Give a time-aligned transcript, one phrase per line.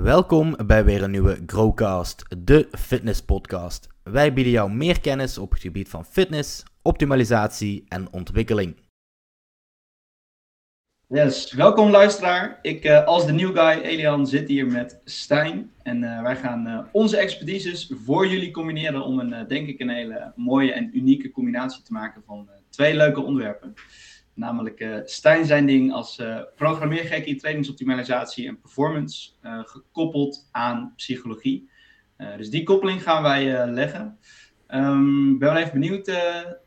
[0.00, 3.88] Welkom bij weer een nieuwe Growcast, de fitness podcast.
[4.02, 8.76] Wij bieden jou meer kennis op het gebied van fitness, optimalisatie en ontwikkeling.
[11.06, 12.58] Yes, welkom luisteraar.
[12.62, 16.66] Ik uh, als de new guy Elian zit hier met Stijn en uh, wij gaan
[16.66, 21.30] uh, onze expertises voor jullie combineren om een denk ik een hele mooie en unieke
[21.30, 23.74] combinatie te maken van twee leuke onderwerpen.
[24.34, 31.70] Namelijk uh, Stijn zijn ding als uh, programmeergekkie, trainingsoptimalisatie en performance, uh, gekoppeld aan psychologie.
[32.36, 34.18] dus die koppeling gaan wij leggen.
[34.68, 36.12] Um, ben wel even benieuwd,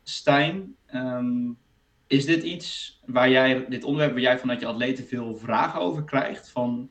[0.02, 0.74] Stijn.
[0.94, 1.58] Um,
[2.06, 6.04] is dit iets waar jij, dit onderwerp waar jij vanuit je atleten veel vragen over
[6.04, 6.50] krijgt?
[6.50, 6.90] Van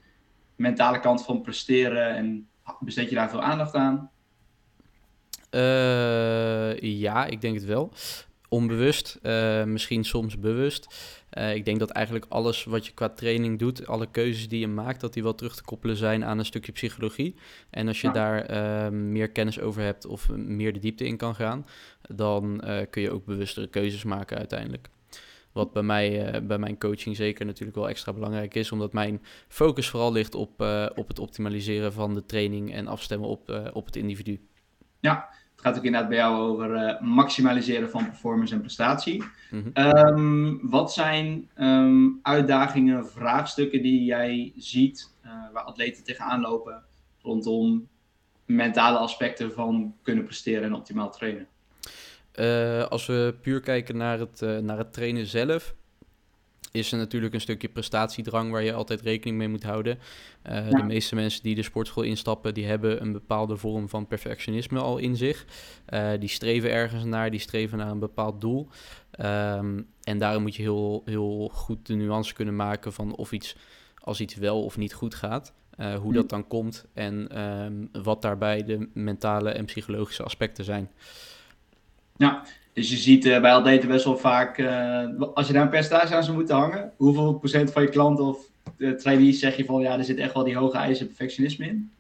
[0.56, 2.48] mentale kant van presteren en
[2.80, 4.10] besteed je daar veel aandacht aan?
[6.80, 7.92] ja, ik denk het wel
[8.56, 10.88] onbewust, uh, misschien soms bewust.
[11.38, 14.68] Uh, ik denk dat eigenlijk alles wat je qua training doet, alle keuzes die je
[14.68, 17.36] maakt, dat die wel terug te koppelen zijn aan een stukje psychologie.
[17.70, 21.36] En als je daar uh, meer kennis over hebt of meer de diepte in kan
[21.36, 21.66] gaan,
[22.16, 24.90] dan kun je ook bewustere keuzes maken uiteindelijk.
[25.52, 29.90] Wat bij mij, bij mijn coaching zeker natuurlijk wel extra belangrijk is, omdat mijn focus
[29.90, 30.62] vooral ligt op,
[30.96, 34.40] op het optimaliseren van de training en afstemmen op, op het individu.
[35.00, 35.30] Ja,
[35.66, 39.24] gaat ook inderdaad bij jou over uh, maximaliseren van performance en prestatie.
[39.50, 46.84] Mm um, wat zijn um, uitdagingen, vraagstukken die jij ziet uh, waar atleten tegenaan lopen
[47.22, 47.88] rondom
[48.46, 51.48] mentale aspecten van kunnen presteren en optimaal trainen?
[52.36, 55.76] Uh, als we puur kijken naar het, naar het trainen zelf,
[56.76, 60.00] is er natuurlijk een stukje prestatiedrang waar je altijd rekening mee moet houden.
[60.50, 64.80] Uh, De meeste mensen die de sportschool instappen, die hebben een bepaalde vorm van perfectionisme
[64.80, 65.46] al in zich.
[65.90, 68.68] Uh, die streven ergens naar, die streven naar een bepaald doel.
[69.20, 73.56] Um, en daarom moet je heel, heel goed de nuance kunnen maken van of iets,
[73.98, 75.54] als iets wel of niet goed gaat.
[75.80, 80.92] Uh, hoe dat dan komt en um, wat daarbij de mentale en psychologische aspecten zijn.
[82.18, 82.46] Ja,
[82.76, 86.16] dus je ziet uh, bij atleten best wel vaak, uh, als je daar een percentage
[86.16, 88.38] aan zou moeten hangen, hoeveel procent van je klanten of
[88.78, 91.92] de trainees zeg je van ja, er zit echt wel die hoge eisen perfectionisme in?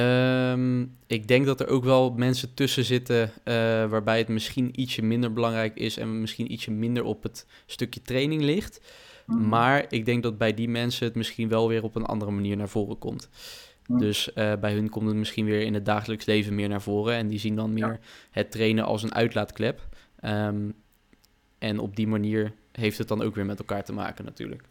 [0.00, 5.02] Um, ik denk dat er ook wel mensen tussen zitten uh, waarbij het misschien ietsje
[5.02, 8.80] minder belangrijk is en misschien ietsje minder op het stukje training ligt.
[9.26, 9.48] Mm.
[9.48, 12.56] Maar ik denk dat bij die mensen het misschien wel weer op een andere manier
[12.56, 13.28] naar voren komt.
[13.86, 13.98] Mm.
[13.98, 17.14] Dus uh, bij hun komt het misschien weer in het dagelijks leven meer naar voren.
[17.14, 17.98] En die zien dan meer ja.
[18.30, 19.80] het trainen als een uitlaatklep.
[20.24, 20.74] Um,
[21.58, 24.62] en op die manier heeft het dan ook weer met elkaar te maken natuurlijk.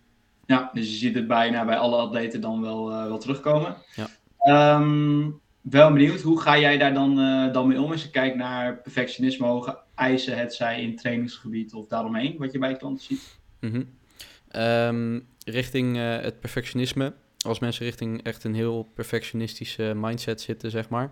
[0.46, 3.76] Ja, dus je ziet het bijna bij alle atleten dan wel, uh, wel terugkomen.
[3.96, 4.78] Ja.
[4.78, 8.36] Um, wel benieuwd, hoe ga jij daar dan, uh, dan mee om als je kijkt
[8.36, 13.40] naar perfectionisme, hoge eisen, het zij in trainingsgebied of daaromheen, wat je bij klanten ziet?
[13.60, 14.62] Mm -hmm.
[14.62, 17.14] um, richting uh, het perfectionisme
[17.46, 21.10] als mensen richting echt een heel perfectionistische mindset zitten, zeg maar,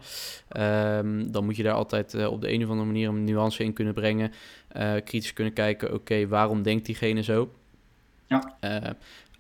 [0.97, 3.63] um, dan moet je daar altijd uh, op de een of andere manier een nuance
[3.63, 4.31] in kunnen brengen.
[4.77, 7.53] Uh, kritisch kunnen kijken, oké, okay, waarom denkt diegene zo?
[8.27, 8.57] Ja.
[8.61, 8.89] Uh,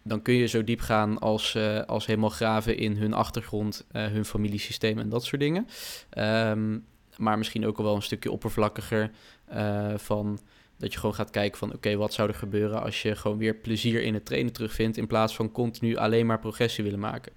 [0.03, 4.99] dan kun je zo diep gaan als, als helemaal graven in hun achtergrond, hun familiesysteem
[4.99, 5.67] en dat soort dingen.
[6.17, 6.85] Um,
[7.17, 9.11] maar misschien ook al wel een stukje oppervlakkiger
[9.95, 10.39] van
[10.83, 13.37] dat je gewoon gaat kijken van oké, okay, wat zou er gebeuren als je gewoon
[13.37, 17.31] weer plezier in het trainen terugvindt in plaats van continu alleen maar progressie willen maken.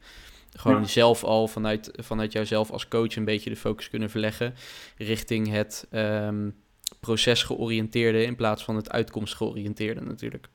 [0.57, 0.87] Gewoon ja.
[0.87, 4.55] zelf al vanuit, vanuit jouzelf als coach een beetje de focus kunnen verleggen
[4.97, 6.57] richting het um,
[7.01, 10.49] procesgeoriënteerde in plaats van het uitkomstgeoriënteerde natuurlijk.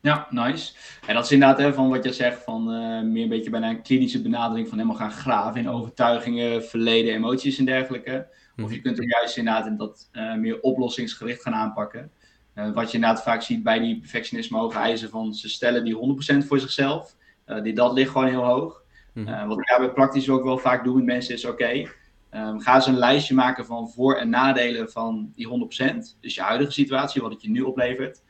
[0.00, 0.72] Ja, nice.
[1.06, 3.68] En dat is inderdaad hè, van wat je zegt, van uh, meer een beetje bijna
[3.68, 8.26] een klinische benadering van helemaal gaan graven in overtuigingen, verleden, emoties en dergelijke.
[8.56, 8.72] Of Mhm.
[8.72, 12.10] je kunt er juist inderdaad dat uh, meer oplossingsgericht gaan aanpakken.
[12.58, 16.42] Uh, wat je inderdaad vaak ziet bij die perfectionisme hoge eisen van ze stellen die
[16.42, 17.16] 100% voor zichzelf.
[17.46, 18.82] Uh, die, dat ligt gewoon heel hoog.
[19.14, 19.28] Mhm.
[19.28, 21.88] Uh, wat ik daarbij praktisch ook wel vaak doe met mensen is oké, okay,
[22.30, 26.16] um, ga eens een lijstje maken van voor- en nadelen van die 100%.
[26.20, 28.22] Dus je huidige situatie, wat het je nu oplevert.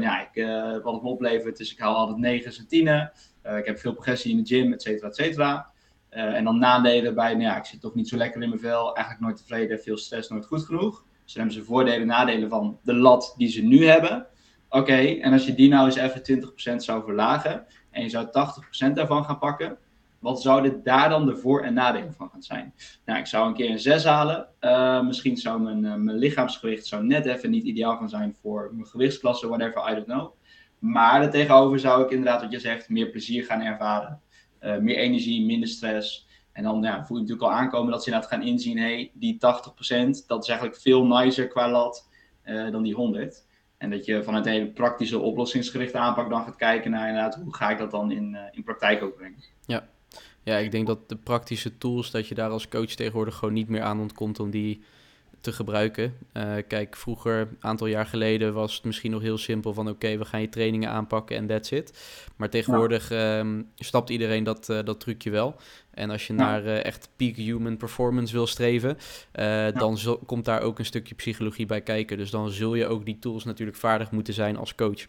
[0.00, 0.44] Ja, ik,
[0.82, 2.86] wat het me oplevert is ik haal altijd 9 en 10.
[2.86, 5.70] Uh, ik heb veel progressie in de gym, et cetera, et cetera.
[6.10, 8.94] En dan nadelen bij, nou ja, ik zit toch niet zo lekker in mijn vel,
[8.94, 11.04] eigenlijk nooit tevreden, veel stress, nooit goed genoeg.
[11.34, 14.26] Dan hebben ze voordelen en nadelen van de lat die ze nu hebben.
[14.68, 18.92] Oké, en als je die nou eens even 20% zou verlagen en je zou 80%
[18.92, 19.78] daarvan gaan pakken,
[20.18, 22.74] wat zouden daar dan de voor- en nadelen van gaan zijn?
[23.04, 24.48] Nou, ik zou een keer een 6 halen.
[24.60, 28.70] Uh, misschien zou mijn, uh, mijn lichaamsgewicht zou net even niet ideaal gaan zijn voor
[28.72, 30.32] mijn gewichtsklasse, whatever, I don't know.
[30.78, 34.20] Maar daartegenover zou ik inderdaad, wat je zegt, meer plezier gaan ervaren.
[34.60, 36.25] Uh, meer energie, minder stress.
[36.56, 39.34] En dan ja, voel je natuurlijk al aankomen dat ze inderdaad gaan inzien, hey, die
[39.34, 39.38] 80%,
[40.26, 42.08] dat is eigenlijk veel nicer qua lat
[42.44, 43.44] uh, dan die 100.
[43.78, 47.54] En dat je vanuit een hele praktische oplossingsgerichte aanpak dan gaat kijken naar inderdaad, hoe
[47.54, 49.38] ga ik dat dan in, uh, in praktijk ook brengen.
[49.66, 49.88] Ja.
[50.42, 53.68] Ja, ik denk dat de praktische tools, dat je daar als coach tegenwoordig gewoon niet
[53.68, 54.82] meer aan ontkomt om die
[55.46, 56.14] te gebruiken.
[56.32, 60.16] Uh, kijk, vroeger, een aantal jaar geleden, was het misschien nog heel simpel van oké,
[60.16, 61.92] we gaan je trainingen aanpakken en that's it.
[62.36, 63.38] Maar tegenwoordig ja.
[63.38, 65.56] um, snapt iedereen dat, uh, dat trucje wel.
[65.96, 66.38] En als je ja.
[66.38, 68.98] naar uh, echt peak human performance wil streven,
[69.32, 69.70] ja.
[69.70, 72.16] dan zul, komt daar ook een stukje psychologie bij kijken.
[72.16, 75.06] Dus dan zul je ook die tools natuurlijk vaardig moeten zijn als coach.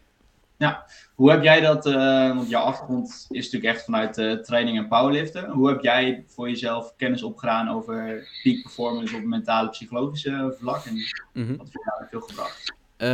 [0.58, 0.86] Ja,
[1.16, 5.50] hoe heb jij dat, uh, want jouw achtergrond is natuurlijk echt vanuit training en powerliften.
[5.50, 10.94] Hoe heb jij voor jezelf kennis opgedaan over peak performance op mentale psychologische vlak en
[11.34, 11.58] mm -hmm.
[11.58, 12.76] wat voor jou veel gebracht?
[12.98, 13.08] Uh,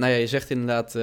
[0.00, 0.96] nou ja, je zegt inderdaad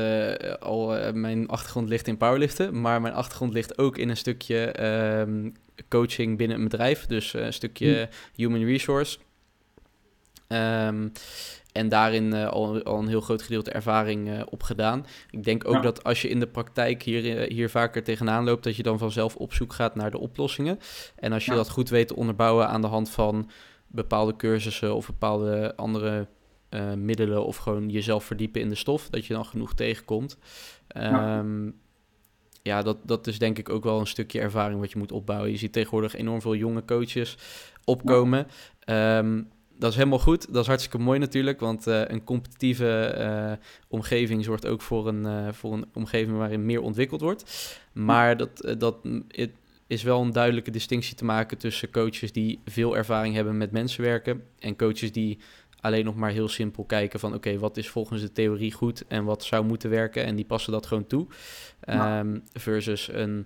[0.59, 5.49] al, mijn achtergrond ligt in powerliften, maar mijn achtergrond ligt ook in een stukje ehm,
[5.89, 8.17] coaching binnen een bedrijf, dus een stukje mm.
[8.35, 9.17] human resource.
[10.47, 11.11] Um,
[11.71, 15.05] en daarin uh, al, al, een heel groot gedeelte ervaring uh, opgedaan.
[15.29, 15.81] Ik denk ook ja.
[15.81, 19.35] dat als je in de praktijk hier, hier vaker tegenaan loopt, dat je dan vanzelf
[19.35, 20.79] op zoek gaat naar de oplossingen.
[21.15, 21.57] En als je ja.
[21.57, 23.49] dat goed weet te onderbouwen aan de hand van
[23.87, 26.27] bepaalde cursussen of bepaalde andere
[26.95, 30.37] middelen of gewoon jezelf verdiepen in de stof, dat je dan genoeg tegenkomt.
[30.97, 31.43] Um, ja,
[32.63, 35.51] dat, dat is denk ik ook wel een stukje ervaring wat je moet opbouwen.
[35.51, 37.37] Je ziet tegenwoordig enorm veel jonge coaches
[37.83, 38.47] opkomen.
[38.85, 40.53] Um, dat is helemaal goed.
[40.53, 45.25] Dat is hartstikke mooi natuurlijk, want uh, een competitieve uh, omgeving zorgt ook voor een,
[45.25, 47.79] uh, voor een omgeving waarin meer ontwikkeld wordt.
[47.93, 48.97] Maar dat, dat
[49.87, 54.03] is wel een duidelijke distinctie te maken tussen coaches die veel ervaring hebben met mensen
[54.03, 55.39] werken en coaches die
[55.83, 59.07] alleen nog maar heel simpel kijken van oké, okay, wat is volgens de theorie goed
[59.07, 61.27] en wat zou moeten werken en die passen dat gewoon toe.
[61.81, 62.19] Ja.
[62.19, 63.45] Um, versus een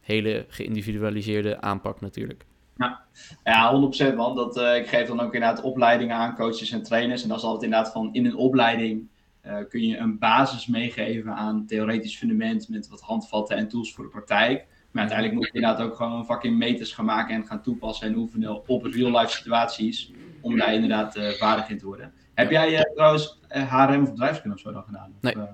[0.00, 2.44] hele geïndividualiseerde aanpak natuurlijk.
[2.76, 3.04] Ja,
[3.44, 4.34] ja 100% man.
[4.34, 7.22] Dat, uh, ik geef dan ook inderdaad opleidingen aan coaches en trainers.
[7.22, 9.08] En dat is altijd inderdaad van in een opleiding
[9.46, 14.04] uh, kun je een basis meegeven aan theoretisch fundament met wat handvatten en tools voor
[14.04, 14.66] de praktijk.
[14.90, 18.16] Maar uiteindelijk moet je inderdaad ook gewoon fucking meters gaan maken en gaan toepassen en
[18.16, 20.12] oefenen op real-life situaties.
[20.46, 22.12] Om daar inderdaad uh, vaardig in te worden.
[22.34, 25.12] Heb jij trouwens HRM of bedrijfskunde of zo dan gedaan?
[25.20, 25.48] Nee, of,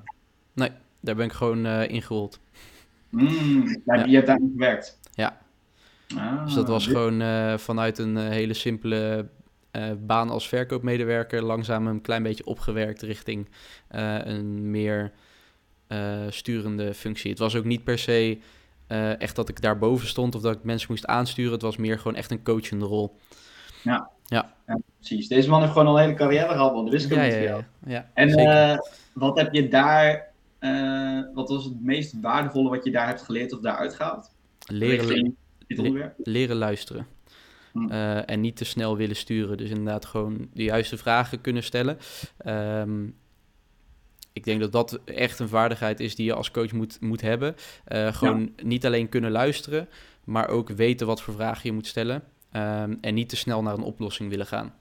[0.53, 2.41] nee daar ben ik gewoon ingerold.
[3.09, 4.05] Mm, ja.
[4.05, 4.99] Je hebt daar niet gewerkt?
[5.15, 5.43] Ja,
[6.17, 6.97] Ah, dus dat was dit...
[6.97, 9.29] gewoon vanuit een hele simpele
[9.73, 13.49] uh, baan als verkoopmedewerker langzaam een klein beetje opgewerkt richting
[13.88, 15.12] een meer
[16.29, 17.31] sturende functie.
[17.31, 18.38] Het was ook niet per se
[19.19, 21.53] echt dat ik daarboven stond of dat ik mensen moest aansturen.
[21.53, 23.17] Het was meer gewoon echt een coachende rol.
[23.82, 24.55] Ja, ja.
[24.67, 25.29] ja precies.
[25.29, 27.64] Deze man heeft gewoon al een hele carrière gehad, want de wiskunde ja, ja, ja,
[27.87, 28.81] ja, En
[29.12, 30.32] wat heb je daar,
[31.34, 34.31] wat was het meest waardevolle wat je daar hebt geleerd of daaruit gehaald?
[34.67, 35.37] Leren,
[35.67, 37.06] Le leren luisteren.
[37.73, 37.93] Hm.
[37.93, 39.56] Uh, en niet te snel willen sturen.
[39.56, 41.99] Dus inderdaad gewoon de juiste vragen kunnen stellen.
[42.46, 43.14] Um,
[44.32, 47.55] ik denk dat dat echt een vaardigheid is die je als coach moet, moet hebben.
[47.88, 48.64] Uh, gewoon ja.
[48.64, 49.88] niet alleen kunnen luisteren,
[50.25, 52.23] maar ook weten wat voor vragen je moet stellen.
[52.56, 54.75] Um, en niet te snel naar een oplossing willen gaan.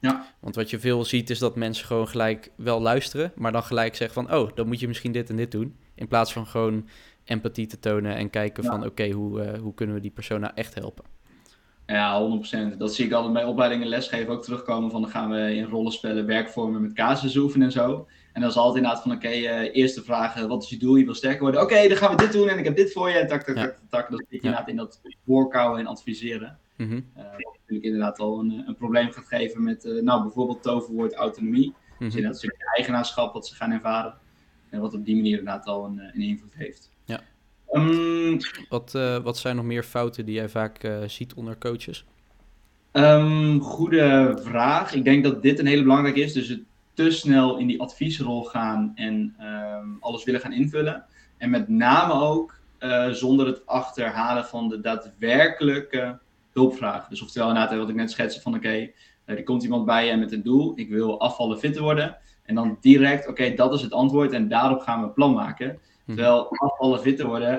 [0.00, 0.26] Ja.
[0.40, 3.94] Want wat je veel ziet is dat mensen gewoon gelijk wel luisteren, maar dan gelijk
[3.94, 5.76] zeggen van, oh, dan moet je misschien dit en dit doen.
[5.94, 6.88] In plaats van gewoon
[7.24, 8.70] empathie te tonen en kijken ja.
[8.70, 11.04] van oké, okay, hoe, uh, hoe kunnen we die persoon nou echt helpen?
[11.86, 12.38] Ja,
[12.74, 12.76] 100%.
[12.76, 16.26] Dat zie ik altijd bij opleidingen lesgeven ook terugkomen van dan gaan we in rollenspellen
[16.26, 18.06] werkvormen met casus oefenen en zo.
[18.32, 20.96] En dan is altijd inderdaad van oké, okay, uh, eerste vraag, wat is je doel?
[20.96, 21.60] Je wil sterker worden.
[21.60, 23.18] Oké, okay, dan gaan we dit doen en ik heb dit voor je.
[23.18, 23.62] En tak, tak, ja.
[23.62, 24.10] tak, tak.
[24.10, 24.42] Dat zit je ja.
[24.42, 26.58] inderdaad in dat voorkouwen en adviseren.
[26.78, 27.04] Mm -hmm.
[27.16, 31.14] uh, wat natuurlijk inderdaad al een, een probleem gaat geven met, uh, nou bijvoorbeeld toverwoord
[31.14, 31.66] autonomie.
[31.66, 32.06] Mm -hmm.
[32.06, 34.14] Dus inderdaad een stukje eigenaarschap wat ze gaan ervaren.
[34.70, 36.90] En wat op die manier inderdaad al een, een invloed heeft.
[37.04, 37.20] Ja.
[37.72, 42.04] Um, wat, uh, wat zijn nog meer fouten die jij vaak ziet onder coaches?
[42.92, 44.94] Um, goede vraag.
[44.94, 46.32] Ik denk dat dit een hele belangrijke is.
[46.32, 46.62] Dus het
[46.98, 51.04] te snel in die adviesrol gaan en um, alles willen gaan invullen.
[51.36, 56.18] En met name ook uh, zonder het achterhalen van de daadwerkelijke
[56.58, 57.08] hulpvraag.
[57.08, 60.16] Dus oftewel inderdaad wat ik net schetste van oké, okay, er komt iemand bij je
[60.16, 60.72] met een doel.
[60.74, 62.16] Ik wil afvallen fitter worden.
[62.44, 65.32] En dan direct, oké, okay, dat is het antwoord en daarop gaan we een plan
[65.32, 65.78] maken.
[66.06, 67.50] Terwijl afvallen fitter worden,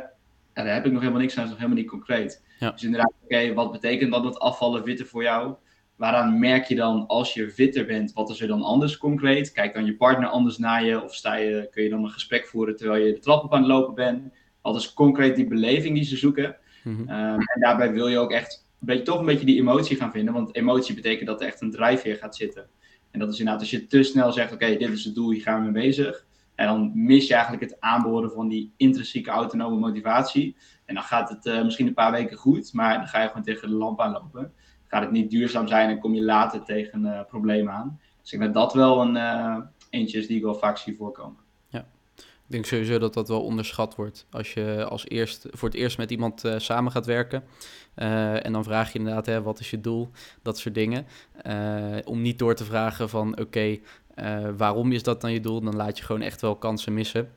[0.53, 2.43] ja, daar heb ik nog helemaal niks aan, dat is nog helemaal niet concreet.
[2.59, 2.71] Ja.
[2.71, 5.55] Dus inderdaad, oké, okay, wat betekent dan dat afvallen fitter voor jou?
[5.95, 9.51] Waaraan merk je dan als je fitter bent, wat is er dan anders concreet?
[9.51, 12.47] Kijk dan je partner anders naar je of sta je, kun je dan een gesprek
[12.47, 14.33] voeren terwijl je de trap op aan het lopen bent?
[14.61, 16.55] Wat is concreet die beleving die ze zoeken?
[16.83, 17.09] Mm -hmm.
[17.09, 20.33] um, en daarbij wil je ook echt beetje, toch een beetje die emotie gaan vinden,
[20.33, 22.69] want emotie betekent dat er echt een drijfveer gaat zitten.
[23.11, 25.41] En dat is inderdaad, als je te snel zegt, oké, dit is het doel, hier
[25.41, 26.27] gaan we mee bezig.
[26.55, 30.55] En dan mis je eigenlijk het aanboren van die intrinsieke autonome motivatie.
[30.85, 33.43] En dan gaat het uh, misschien een paar weken goed, maar dan ga je gewoon
[33.43, 34.53] tegen de lamp aanlopen.
[34.87, 37.99] Gaat het niet duurzaam zijn en kom je later tegen uh, problemen aan.
[38.21, 39.57] Dus ik denk dat wel een uh,
[39.89, 41.39] eentje is die ik wel vaak zie voorkomen.
[41.69, 41.85] Ja.
[42.17, 44.27] Ik denk sowieso dat dat wel onderschat wordt.
[44.31, 47.43] Als je als eerst, voor het eerst met iemand samen gaat werken.
[48.01, 50.09] Uh, en dan vraag je inderdaad, hè, wat is je doel?
[50.41, 51.05] Dat soort dingen.
[51.47, 53.81] Uh, om niet door te vragen van, oké, okay,
[54.57, 55.61] waarom is dat dan je doel?
[55.61, 57.29] Dan laat je gewoon echt wel kansen missen.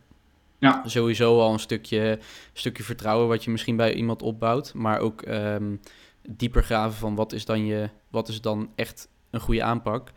[0.59, 0.83] Ja.
[0.87, 2.19] Sowieso al een stukje,
[2.53, 4.75] stukje vertrouwen wat je misschien bij iemand opbouwt.
[4.75, 5.81] Maar ook um,
[6.29, 10.13] dieper graven van wat is dan, je, wat is dan echt een goede aanpak.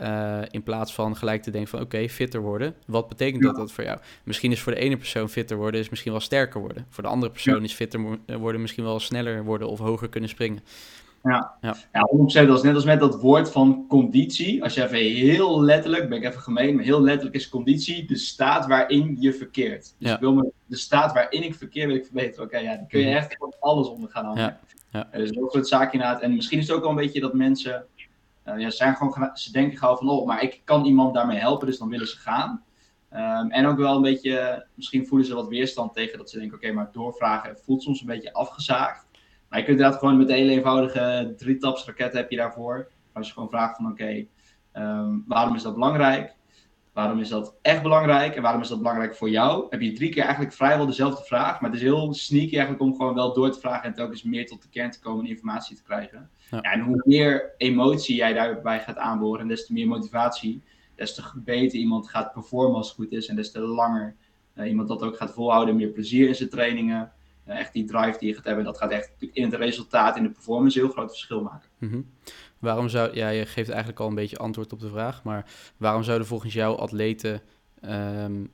[0.00, 2.74] Uh, in plaats van gelijk te denken van oké, fitter worden.
[2.86, 3.98] Wat betekent dat, dat voor jou?
[4.24, 6.86] Misschien is voor de ene persoon fitter worden is misschien wel sterker worden.
[6.88, 10.60] Voor de andere persoon is fitter worden misschien wel sneller worden of hoger kunnen springen.
[11.22, 11.76] Ja, ja.
[11.92, 12.08] ja
[12.44, 12.46] 100%.
[12.46, 14.62] Dat is net als met dat woord van conditie.
[14.62, 18.16] Als je even heel letterlijk, ben ik even gemeen, maar heel letterlijk is conditie de
[18.16, 19.94] staat waarin je verkeert.
[19.98, 20.14] Dus ja.
[20.14, 22.44] ik wil me, de staat waarin ik verkeer wil ik verbeteren.
[22.44, 23.16] Oké, ja, dan kun je mhm.
[23.16, 24.42] echt alles onder gaan hangen.
[24.42, 24.60] Ja.
[24.90, 25.08] Ja.
[25.12, 26.20] Dus dat soort zaken inderdaad.
[26.20, 27.84] En misschien is het ook wel een beetje dat mensen
[28.46, 31.66] uh, ja, zijn gewoon, ze denken gewoon van, oh, maar ik kan iemand daarmee helpen,
[31.66, 32.64] dus dan willen ze gaan.
[33.12, 36.56] Um, en ook wel een beetje, misschien voelen ze wat weerstand tegen dat ze denken,
[36.56, 39.06] oké, maar doorvragen voelt soms een beetje afgezaagd.
[39.48, 42.88] Maar je kunt inderdaad gewoon met een hele eenvoudige drie-taps raket heb je daarvoor.
[43.12, 44.26] Als je gewoon vraagt van, oké,
[44.72, 46.34] um, waarom is dat belangrijk?
[46.96, 49.66] Waarom is dat echt belangrijk en waarom is dat belangrijk voor jou?
[49.70, 52.96] Heb je drie keer eigenlijk vrijwel dezelfde vraag, maar het is heel sneaky eigenlijk om
[52.96, 55.76] gewoon wel door te vragen en telkens meer tot de kern te komen en informatie
[55.76, 56.30] te krijgen.
[56.50, 56.60] Ja.
[56.60, 60.62] en hoe meer emotie jij daarbij gaat aanboren en des te meer motivatie,
[60.94, 64.14] des te beter iemand gaat performen als het goed is en des te langer
[64.54, 67.12] uh, iemand dat ook gaat volhouden, meer plezier in zijn trainingen.
[67.48, 70.22] Uh, echt die drive die je gaat hebben, dat gaat echt in het resultaat, in
[70.22, 71.68] de performance, een heel groot verschil maken.
[71.78, 72.06] Mm -hmm.
[72.58, 75.44] Waarom zou, ja, je geeft eigenlijk al een beetje antwoord op de vraag, maar
[75.76, 77.40] waarom zouden volgens jou atleten
[77.84, 78.50] um,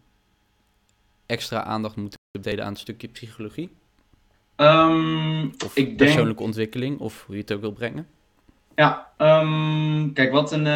[1.27, 3.71] extra aandacht moeten besteden aan het stukje psychologie?
[4.57, 6.41] Um, of ik persoonlijke denk...
[6.41, 8.07] ontwikkeling, of hoe je het ook wil brengen?
[8.75, 10.67] Ja, um, kijk, wat een.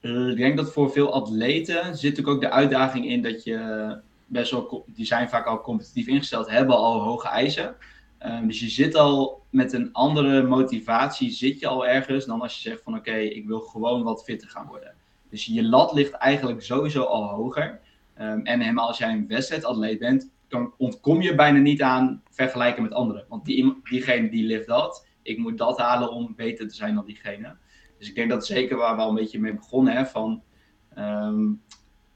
[0.00, 3.98] Uh, ik denk dat voor veel atleten zit natuurlijk ook de uitdaging in dat je
[4.26, 7.74] best wel, die zijn vaak al competitief ingesteld, hebben al hoge eisen.
[8.26, 12.54] Um, dus je zit al met een andere motivatie, zit je al ergens dan als
[12.54, 14.94] je zegt van oké, ik wil gewoon wat fitter gaan worden.
[15.30, 17.80] Dus je lat ligt eigenlijk sowieso al hoger.
[18.20, 22.82] Um, en helemaal als jij een wedstrijdatleet bent, dan ontkom je bijna niet aan vergelijken
[22.82, 23.26] met anderen.
[23.28, 27.04] Want die, diegene die ligt dat, ik moet dat halen om beter te zijn dan
[27.04, 27.56] diegene.
[27.98, 30.42] Dus ik denk dat zeker waar we al een beetje mee begonnen, hè, van
[30.98, 31.62] um,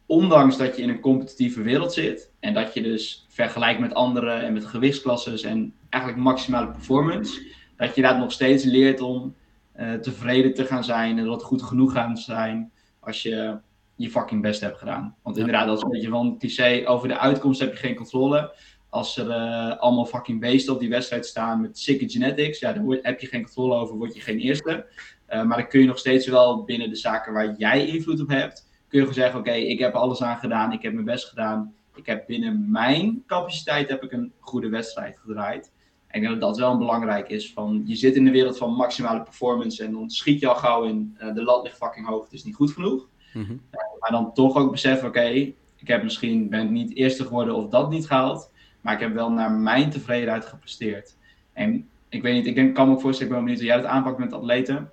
[0.08, 4.42] ondanks dat je in een competitieve wereld zit en dat je dus vergelijkt met anderen
[4.42, 7.46] en met gewichtsklasses en eigenlijk maximale performance,
[7.76, 9.34] dat je daar nog steeds leert om
[9.76, 13.58] uh, tevreden te gaan zijn en dat goed genoeg gaan zijn als je
[13.94, 15.16] je fucking best hebt gedaan.
[15.22, 18.54] Want inderdaad, dat is een beetje van cliché, over de uitkomst heb je geen controle.
[18.88, 22.84] Als er uh, allemaal fucking beesten op die wedstrijd staan met sikke genetics, ja, daar
[23.02, 24.86] heb je geen controle over, word je geen eerste.
[25.30, 28.28] Uh, maar dan kun je nog steeds wel binnen de zaken waar jij invloed op
[28.28, 31.04] hebt, kun je gewoon zeggen, oké, okay, ik heb alles aan gedaan, ik heb mijn
[31.04, 31.74] best gedaan.
[31.94, 35.72] Ik heb binnen mijn capaciteit heb ik een goede wedstrijd gedraaid.
[36.06, 37.52] En ik denk dat dat wel belangrijk is.
[37.52, 40.84] Van, je zit in de wereld van maximale performance en dan schiet je al gauw
[40.84, 41.16] in.
[41.20, 43.08] Uh, de lat ligt fucking hoog, het is niet goed genoeg.
[43.32, 43.60] Mm -hmm.
[43.70, 47.54] uh, maar dan toch ook beseffen, oké, okay, ik heb misschien ben niet eerste geworden
[47.54, 48.50] of dat niet gehaald.
[48.80, 51.16] Maar ik heb wel naar mijn tevredenheid gepresteerd.
[51.52, 53.82] En ik weet niet, ik denk, kan me ook voorstellen, ik ben benieuwd hoe jij
[53.82, 54.90] dat aanpakt met atleten.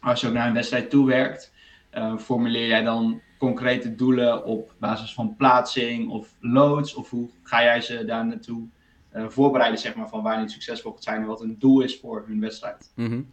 [0.00, 1.52] Als je ook naar een wedstrijd toewerkt,
[1.94, 6.94] uh, formuleer jij dan concrete doelen op basis van plaatsing of loads?
[6.94, 8.66] Of hoe ga jij ze daar naartoe
[9.14, 11.98] uh, voorbereiden, zeg maar, van waar niet succesvol gaat zijn en wat een doel is
[12.00, 12.92] voor hun wedstrijd?
[12.94, 13.30] -hmm.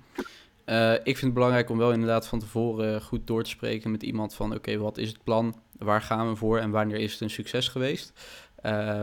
[0.66, 4.04] uh, ik vind het belangrijk om wel inderdaad van tevoren goed door te spreken met
[4.04, 5.56] iemand van, oké, wat is het plan?
[5.78, 8.14] Waar gaan we voor en wanneer is het een succes geweest?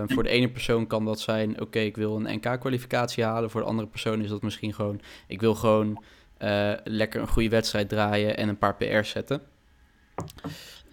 [0.07, 3.51] Voor de ene persoon kan dat zijn, oké, ik wil een NK-kwalificatie halen.
[3.51, 6.03] Voor de andere persoon is dat misschien gewoon, ik wil gewoon
[6.85, 9.43] lekker een goede wedstrijd draaien en een paar PR's zetten.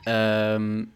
[0.07, 0.91] Um,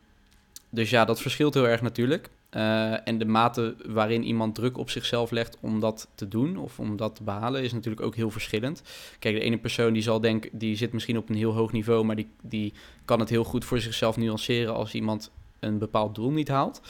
[0.70, 2.30] dus ja, dat verschilt heel erg natuurlijk.
[2.56, 6.80] Uh, en de mate waarin iemand druk op zichzelf legt om dat te doen of
[6.80, 8.84] om dat te behalen, is natuurlijk ook heel verschillend.
[9.20, 12.06] Kijk, de ene persoon die zal denken, die zit misschien op een heel hoog niveau,
[12.06, 12.74] maar die, die
[13.06, 16.82] kan het heel goed voor zichzelf nuanceren als iemand een bepaald doel niet haalt.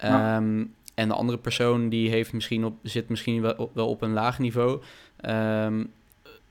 [0.00, 0.36] Ja.
[0.36, 4.02] Um, en de andere persoon die heeft misschien op, zit misschien wel op, wel op
[4.02, 4.82] een laag niveau,
[5.26, 5.92] um,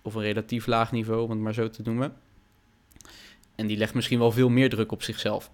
[0.02, 2.14] of een relatief laag niveau, om het maar zo te noemen.
[3.58, 5.52] En die legt misschien wel veel meer druk op zichzelf.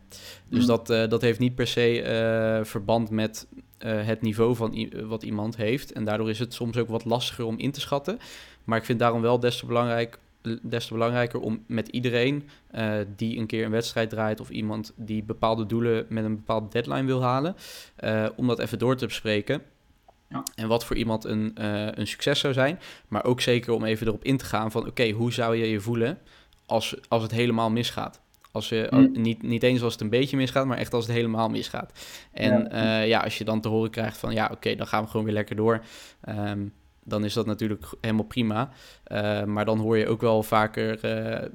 [0.50, 0.68] Dus mm.
[0.68, 3.48] dat, uh, dat heeft niet per se uh, verband met
[3.80, 5.92] uh, het niveau van wat iemand heeft.
[5.92, 8.20] En daardoor is het soms ook wat lastiger om in te schatten.
[8.64, 10.20] Maar ik vind daarom wel des te, belangrijk,
[10.62, 12.50] des te belangrijker om met iedereen
[13.16, 14.40] die een keer een wedstrijd draait...
[14.40, 17.56] of iemand die bepaalde doelen met een bepaalde deadline wil halen...
[18.36, 19.62] om dat even door te bespreken.
[20.30, 20.44] Ja.
[20.56, 21.52] En wat voor iemand een,
[22.00, 22.80] een succes zou zijn.
[23.08, 24.82] Maar ook zeker om even erop in te gaan van...
[24.82, 26.20] oké, okay, hoe zou je je voelen
[26.66, 28.22] als, als het helemaal misgaat.
[28.52, 29.10] Als je, Mm.
[29.22, 31.92] niet, niet eens als het een beetje misgaat, maar echt als het helemaal misgaat.
[32.32, 32.84] En Ja.
[32.84, 35.26] ja, ja als je dan te horen krijgt van ja, oké, dan gaan we gewoon
[35.26, 35.84] weer lekker door.
[36.22, 36.60] Ehm,
[37.04, 38.70] dan is dat natuurlijk helemaal prima.
[39.04, 41.50] Eh, maar dan hoor je ook wel vaker eh,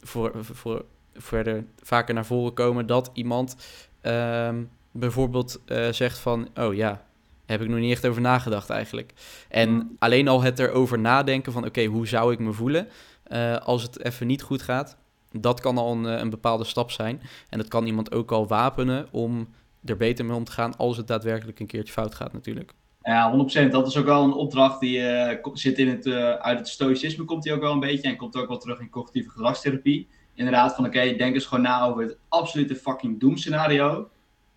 [0.00, 0.84] voor, voor,
[1.14, 3.56] verder vaker naar voren komen dat iemand
[4.00, 4.62] ehm,
[4.92, 7.04] bijvoorbeeld eh, zegt van oh ja,
[7.46, 9.12] heb ik nog niet echt over nagedacht eigenlijk.
[9.48, 9.96] En Mm.
[9.98, 12.88] alleen al het erover nadenken van oké, hoe zou ik me voelen
[13.28, 14.96] eh, als het even niet goed gaat,
[15.32, 17.20] dat kan al een, eh, een bepaalde stap zijn.
[17.48, 19.48] En dat kan iemand ook al wapenen om
[19.84, 22.72] er beter mee om te gaan als het daadwerkelijk een keertje fout gaat natuurlijk.
[23.02, 23.72] Ja, 100%.
[23.72, 26.06] Dat is ook wel een opdracht die eh, zit in het,
[26.40, 28.90] uit het stoïcisme komt die ook wel een beetje en komt ook wel terug in
[28.90, 30.08] cognitieve gedragstherapie.
[30.34, 34.10] Inderdaad, van oké, denk eens gewoon na over het absolute fucking doemscenario.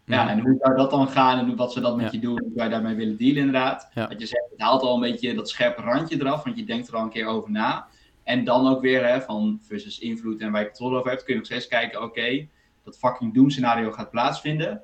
[0.06, 2.12] Ja, en hoe zou dat dan gaan en wat zou dat met Ja.
[2.12, 3.90] je doen en hoe wij daarmee willen dealen inderdaad.
[3.94, 4.08] Ja.
[4.08, 6.88] Dat je zegt, het haalt al een beetje dat scherpe randje eraf, want je denkt
[6.88, 7.88] er al een keer over na.
[8.32, 11.34] En dan ook weer hè, van versus invloed en waar je controle over hebt, kun
[11.34, 12.48] je nog steeds kijken, oké,
[12.84, 14.82] dat fucking doemscenario gaat plaatsvinden.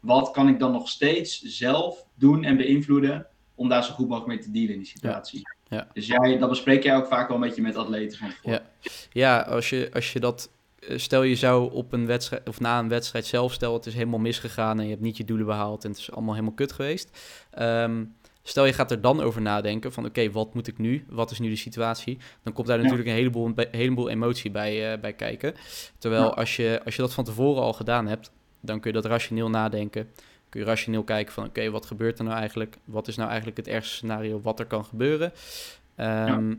[0.00, 4.34] Wat kan ik dan nog steeds zelf doen en beïnvloeden om daar zo goed mogelijk
[4.34, 5.42] mee te dealen in die situatie?
[5.68, 5.88] Ja.
[5.92, 8.62] Dus jij, dat bespreek jij ook vaak wel een beetje met atleten van tevoren.
[8.80, 8.90] Ja.
[9.12, 10.50] Ja, als je, als je dat.
[10.78, 13.94] eh, Stel je zou op een wedstrijd of na een wedstrijd zelf, stel het is
[13.94, 16.72] helemaal misgegaan en je hebt niet je doelen behaald en het is allemaal helemaal kut
[16.72, 17.18] geweest.
[17.50, 18.04] Ehm,
[18.48, 21.04] stel je gaat er dan over nadenken van oké, wat moet ik nu?
[21.08, 22.18] Wat is nu de situatie?
[22.42, 22.82] Dan komt daar Ja.
[22.82, 25.54] natuurlijk een heleboel, een heleboel emotie bij, eh, bij kijken.
[25.98, 26.28] Terwijl Ja.
[26.28, 29.50] als, je, als je dat van tevoren al gedaan hebt, dan kun je dat rationeel
[29.50, 30.08] nadenken.
[30.48, 32.76] Kun je rationeel kijken van oké, wat gebeurt er nou eigenlijk?
[32.84, 35.32] Wat is nou eigenlijk het ergste scenario wat er kan gebeuren?
[35.94, 36.50] Ehm,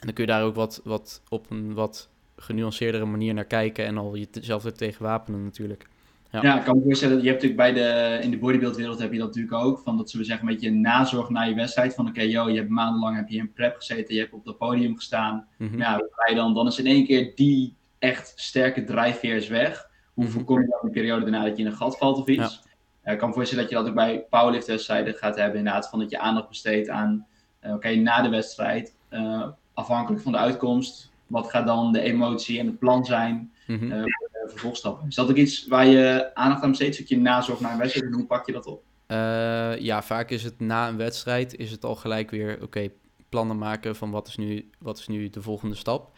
[0.00, 3.84] En dan kun je daar ook wat, wat op een wat genuanceerdere manier naar kijken
[3.84, 5.86] en al jezelf er tegen wapenen natuurlijk.
[6.30, 6.42] Ja.
[6.42, 6.58] Ja.
[6.58, 9.26] ik kan me voorstellen, je hebt natuurlijk bij de, in de bodybuildwereld heb je dat
[9.26, 12.08] natuurlijk ook, van dat ze we zeggen een beetje een nazorg na je wedstrijd, van
[12.08, 14.96] oké, yo, je hebt maandenlang heb je in prep gezeten, je hebt op dat podium
[14.96, 15.80] gestaan, Mhm.
[15.80, 19.88] ga je dan, dan is in één keer die echt sterke drijfveer is weg.
[20.14, 20.32] Hoe Mhm.
[20.32, 22.62] voorkom je dan die periode daarna dat je in een gat valt of iets?
[23.04, 26.10] Ik kan me voorstellen dat je dat ook bij powerliftwedstrijden gaat hebben, inderdaad, van dat
[26.10, 27.26] je aandacht besteedt aan,
[27.60, 32.58] eh, oké, na de wedstrijd, eh, afhankelijk van de uitkomst, wat gaat dan de emotie
[32.58, 33.52] en het plan zijn?
[33.66, 33.92] Mhm.
[33.92, 35.08] eh, de vervolgstappen.
[35.08, 36.98] Is dat ook iets waar je aandacht aan besteedt?
[36.98, 38.82] Dat je nazorg naar een wedstrijd en hoe pak je dat op?
[39.06, 42.88] Eh, ja, vaak is het na een wedstrijd is het al gelijk weer, oké,
[43.28, 46.10] plannen maken van wat is, nu, wat is nu de volgende stap.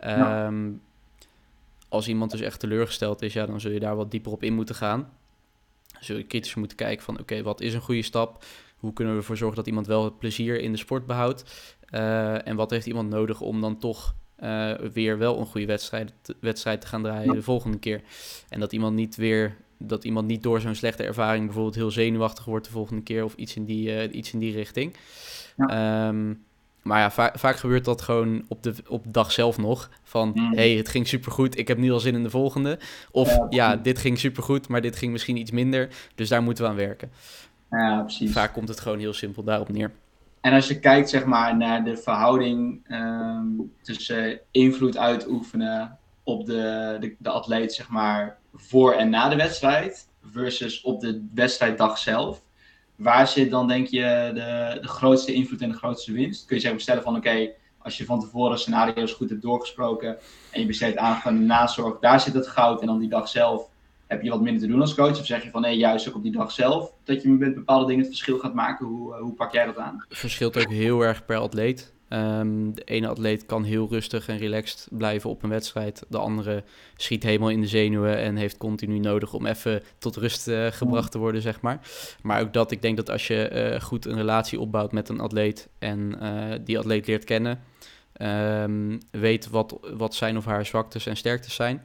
[0.00, 0.46] Ja.
[0.46, 0.70] Ehm,
[1.88, 4.54] Als iemand dus echt teleurgesteld is, ja, dan zul je daar wat dieper op in
[4.54, 5.12] moeten gaan.
[6.00, 8.44] Zul je kritisch moeten kijken van, oké, wat is een goede stap?
[8.76, 11.44] Hoe kunnen we ervoor zorgen dat iemand wel het plezier in de sport behoudt?
[11.90, 16.12] Eh, en wat heeft iemand nodig om dan toch eh, weer wel een goede wedstrijd,
[16.40, 17.32] wedstrijd te gaan draaien Ja.
[17.32, 18.00] de volgende keer?
[18.48, 22.44] En dat iemand niet weer dat iemand niet door zo'n slechte ervaring bijvoorbeeld heel zenuwachtig
[22.44, 24.94] wordt de volgende keer of iets in die, eh, iets in die richting.
[25.56, 26.34] Ehm,
[26.82, 29.90] maar ja, va- vaak gebeurt dat gewoon op de, op de dag zelf nog.
[30.02, 30.54] Van, Mm.
[30.54, 32.78] hey, het ging supergoed, ik heb nu al zin in de volgende.
[33.10, 33.46] Of, Ja.
[33.50, 35.88] ja, dit ging supergoed, maar dit ging misschien iets minder.
[36.14, 37.10] Dus daar moeten we aan werken.
[37.70, 38.32] Ja, precies.
[38.32, 39.90] Vaak komt het gewoon heel simpel daarop neer.
[40.44, 43.46] En als je kijkt zeg maar, naar de verhouding ehm,
[43.82, 50.08] tussen invloed uitoefenen op de, de, de atleet zeg maar, voor en na de wedstrijd
[50.30, 52.42] versus op de wedstrijddag zelf.
[52.96, 56.44] Waar zit dan denk je de, de grootste invloed en de grootste winst?
[56.46, 60.16] Kun je zeg maar stellen van oké, als je van tevoren scenario's goed hebt doorgesproken
[60.50, 63.28] en je besteedt aandacht aan de nazorg, daar zit het goud en dan die dag
[63.28, 63.68] zelf
[64.06, 65.18] heb je wat minder te doen als coach?
[65.18, 67.86] Of zeg je van nee, juist ook op die dag zelf dat je met bepaalde
[67.86, 68.86] dingen het verschil gaat maken?
[68.86, 70.04] Hoe, eh, hoe pak jij dat aan?
[70.08, 71.92] verschilt ook heel erg per atleet.
[72.08, 76.04] Ehm, de ene atleet kan heel rustig en relaxed blijven op een wedstrijd.
[76.08, 76.64] De andere
[76.96, 81.12] schiet helemaal in de zenuwen en heeft continu nodig om even tot rust eh, gebracht
[81.12, 81.80] te worden, zeg maar.
[82.22, 85.20] Maar ook dat, ik denk dat als je eh, goed een relatie opbouwt met een
[85.20, 86.18] atleet en
[86.64, 87.60] die atleet leert kennen,
[88.12, 91.82] ehm, weet wat, wat zijn of haar zwaktes en sterktes zijn,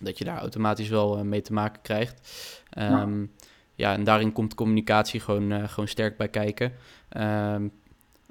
[0.00, 2.28] dat je daar automatisch wel eh, mee te maken krijgt.
[2.70, 3.24] Ehm,
[3.74, 6.72] ja, en daarin komt communicatie gewoon, eh, gewoon sterk bij kijken.
[7.08, 7.68] Ehm,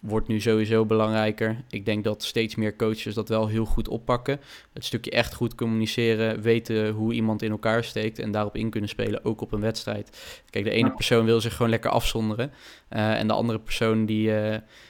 [0.02, 1.64] wordt nu sowieso belangrijker.
[1.70, 4.40] Ik denk dat steeds meer coaches dat wel heel goed oppakken.
[4.74, 8.90] Het stukje echt goed communiceren, weten hoe iemand in elkaar steekt en daarop in kunnen
[8.90, 10.42] spelen, ook op een wedstrijd.
[10.50, 12.52] Kijk, de ene persoon wil zich gewoon lekker afzonderen
[12.88, 14.32] eh, en de andere persoon die,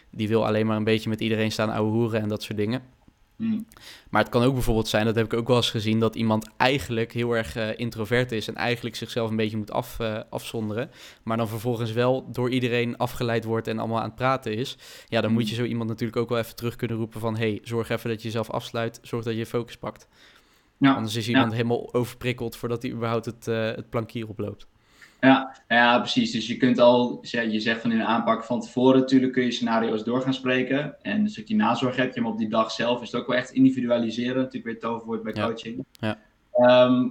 [0.09, 2.94] die wil alleen maar een beetje met iedereen staan ouwe hoeren en dat soort dingen.
[3.37, 3.61] Hm.
[4.09, 6.49] Maar het kan ook bijvoorbeeld zijn, dat heb ik ook wel eens gezien, dat iemand
[6.57, 10.91] eigenlijk heel erg eh, introvert is en eigenlijk zichzelf een beetje moet af, eh, afzonderen.
[11.23, 14.77] Maar dan vervolgens wel door iedereen afgeleid wordt en allemaal aan het praten is.
[15.07, 17.37] Ja, dan moet je zo iemand natuurlijk ook wel even terug kunnen roepen van...
[17.37, 20.07] hey, zorg even dat je jezelf afsluit, zorg dat je je focus pakt.
[20.77, 20.93] Ja.
[20.93, 24.67] Anders is iemand helemaal overprikkeld voordat hij überhaupt het, eh, het plankier oploopt.
[25.25, 26.31] Ja, ja, precies.
[26.31, 29.51] Dus je kunt al, je zegt van in de aanpak van tevoren natuurlijk kun je
[29.51, 30.95] scenario's door gaan spreken.
[31.01, 33.37] En een stukje nazorg heb je, maar op die dag zelf is het ook wel
[33.37, 34.35] echt individualiseren.
[34.35, 35.45] Natuurlijk weer het toverwoord bij Ja.
[35.45, 35.85] coaching.
[35.91, 36.17] Ja.
[36.51, 37.07] Ehm,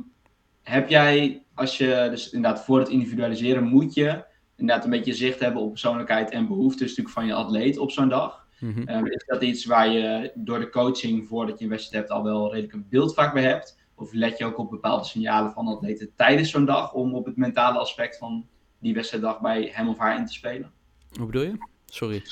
[0.63, 4.25] heb jij, als je dus inderdaad voor het individualiseren moet je
[4.57, 8.09] inderdaad een beetje zicht hebben op persoonlijkheid en behoeftes natuurlijk van je atleet op zo'n
[8.09, 8.47] dag.
[8.61, 8.83] Mhm.
[8.83, 12.25] Ehm, is dat iets waar je door de coaching voordat je een wedstrijd hebt al
[12.25, 13.83] wel redelijk een beeld vaak bij hebt?
[13.97, 17.37] Of let je ook op bepaalde signalen van atleten tijdens zo'n dag om op het
[17.37, 18.47] mentale aspect van
[18.79, 20.73] die wedstrijddag bij hem of haar in te spelen?
[21.17, 21.57] Hoe bedoel je?
[21.87, 22.23] Sorry.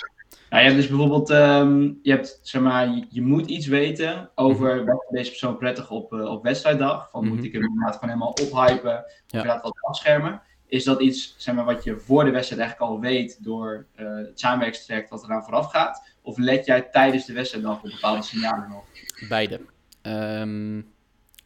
[0.51, 4.31] Nou, je hebt dus bijvoorbeeld, ehm, je, hebt, zeg maar, je, je moet iets weten
[4.35, 7.11] over wat deze persoon prettig op, eh, op wedstrijddag.
[7.11, 7.35] Van Mhm.
[7.35, 9.39] moet ik hem inderdaad gewoon helemaal ophypen of Ja.
[9.39, 10.43] inderdaad wat afschermen.
[10.67, 14.07] Is dat iets zeg maar, wat je voor de wedstrijd eigenlijk al weet door eh,
[14.17, 16.13] het samenwerkstraject wat eraan vooraf gaat?
[16.23, 18.85] Of let jij tijdens de wedstrijddag op bepaalde signalen nog?
[19.29, 19.61] Beide.
[20.03, 20.81] Ehm,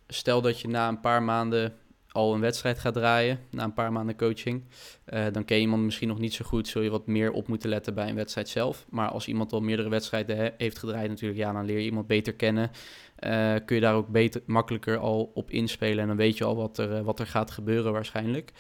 [0.09, 1.75] stel dat je na een paar maanden
[2.11, 4.65] al een wedstrijd gaat draaien, na een paar maanden coaching,
[5.05, 7.49] eh, dan ken je iemand misschien nog niet zo goed, zul je wat meer op
[7.49, 8.87] moeten letten bij een wedstrijd zelf.
[8.91, 12.07] Maar als iemand al meerdere wedstrijden he- heeft gedraaid natuurlijk, ja, dan leer je iemand
[12.07, 12.71] beter kennen.
[13.17, 16.57] Eh, kun je daar ook beter, makkelijker al op inspelen en dan weet je al
[16.57, 18.53] wat er, eh, wat er gaat gebeuren waarschijnlijk.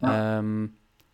[0.00, 0.66] Ehm,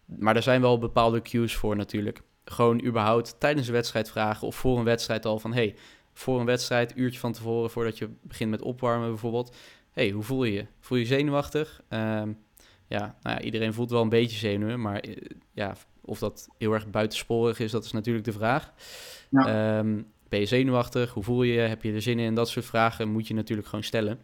[0.04, 2.22] maar er zijn wel bepaalde cues voor natuurlijk.
[2.44, 5.52] Gewoon überhaupt tijdens een wedstrijd vragen of voor een wedstrijd al van...
[5.52, 5.74] hey,
[6.12, 9.56] voor een wedstrijd, uurtje van tevoren, voordat je begint met opwarmen bijvoorbeeld.
[9.90, 10.66] hey, hoe voel je je?
[10.80, 11.82] Voel je je zenuwachtig?
[11.88, 12.32] Ehm,
[12.86, 15.16] ja, nou ja, iedereen voelt wel een beetje zenuwen, maar eh,
[15.52, 18.72] ja, of dat heel erg buitensporig is, dat is natuurlijk de vraag.
[19.30, 19.78] Ja.
[19.78, 21.12] Ehm, ben je zenuwachtig?
[21.12, 21.60] Hoe voel je je?
[21.60, 22.34] Heb je er zin in?
[22.34, 24.20] Dat soort vragen moet je natuurlijk gewoon stellen.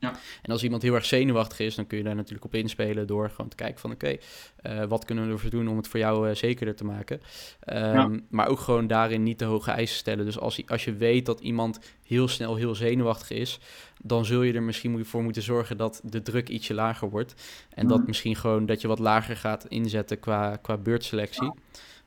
[0.00, 0.12] Ja.
[0.42, 3.30] En als iemand heel erg zenuwachtig is, dan kun je daar natuurlijk op inspelen door
[3.30, 4.16] gewoon te kijken van oké,
[4.56, 7.20] eh, wat kunnen we ervoor doen om het voor jou eh, zekerder te maken.
[7.60, 10.24] Ehm, Maar ook gewoon daarin niet te hoge eisen stellen.
[10.24, 13.58] Dus als, je- als je weet dat iemand heel snel heel zenuwachtig is,
[14.02, 17.34] dan zul je er misschien voor moeten zorgen dat de druk ietsje lager wordt.
[17.74, 18.06] En dat Mhm.
[18.06, 21.52] misschien gewoon dat je wat lager gaat inzetten qua, qua beurtselectie.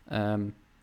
[0.08, 0.42] Ehm,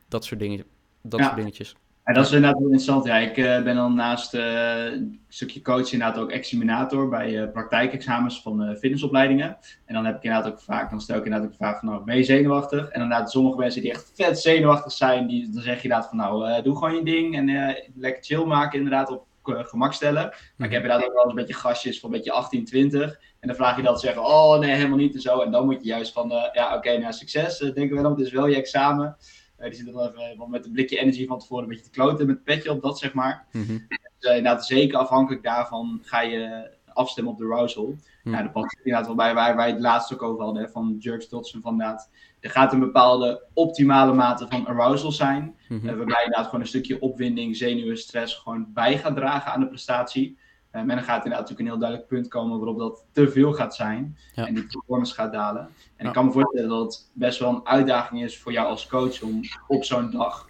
[0.09, 0.65] dat soort dingen.
[1.03, 1.75] Dat soort dingetjes.
[2.09, 3.05] En dat is inderdaad wel interessant.
[3.05, 7.51] Ja, ik eh, ben dan naast eh, een stukje coach inderdaad ook examinator bij eh,
[7.53, 9.57] praktijkexamens van fitnessopleidingen.
[9.85, 11.89] En dan heb ik inderdaad ook vaak, dan stel ik inderdaad ook de vraag van
[11.89, 12.89] nou, ben je zenuwachtig?
[12.89, 16.19] En inderdaad sommige mensen die echt vet zenuwachtig zijn, die, dan zeg je inderdaad van
[16.19, 20.35] nou, doe gewoon je ding en lekker chill maken inderdaad op gemak stellen.
[20.57, 23.21] Maar ik heb inderdaad ook wel eens een beetje gastjes van een beetje 18, 20.
[23.41, 25.41] En dan vraag je dat ze zeggen, oh nee, helemaal niet en zo.
[25.41, 28.21] En dan moet je juist van, ja oké, nou succes, eh, denken we dan, het
[28.21, 29.17] is wel je examen.
[29.59, 31.91] Eh, die zitten dan even eh, met een blikje energy van tevoren een beetje te
[31.91, 33.47] kloten met het petje op dat, zeg maar.
[33.53, 33.79] Mhm.
[33.89, 37.97] Dus, eh, inderdaad, zeker afhankelijk daarvan ga je afstemmen op de arousal.
[38.23, 38.31] Hm.
[38.31, 40.97] Ja, dat past inderdaad wel bij waar wij het laatst ook over hadden, hè, van
[40.99, 41.61] Jerks Dodson.
[41.61, 45.57] Van inderdaad, er gaat een bepaalde optimale mate van arousal zijn.
[45.69, 45.87] Mhm.
[45.87, 49.69] Waarbij je inderdaad gewoon een stukje opwinding, zenuwen, stress gewoon bij gaat dragen aan de
[49.69, 50.39] prestatie.
[50.71, 53.53] Eh, en dan gaat inderdaad natuurlijk een heel duidelijk punt komen waarop dat te veel
[53.53, 54.17] gaat zijn.
[54.35, 54.47] Ja.
[54.47, 55.63] En die performance gaat dalen.
[55.63, 56.07] En Ja.
[56.07, 59.23] ik kan me voorstellen dat het best wel een uitdaging is voor jou als coach
[59.23, 60.47] om op zo'n dag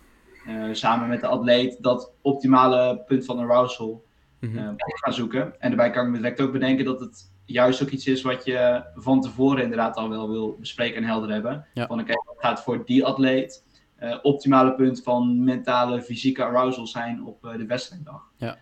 [0.46, 4.06] eh, samen met de atleet dat optimale punt van arousal
[4.40, 4.58] Mhm.
[4.58, 5.60] eh, op gaan zoeken.
[5.60, 8.44] En daarbij kan ik me direct ook bedenken dat het juist ook iets is wat
[8.44, 11.66] je van tevoren inderdaad al wel wil bespreken en helder hebben.
[11.74, 11.86] Ja.
[11.86, 17.24] Van oké, wat gaat voor die atleet eh, optimale punt van mentale, fysieke arousal zijn
[17.24, 18.22] op de wedstrijddag.
[18.36, 18.56] Ja.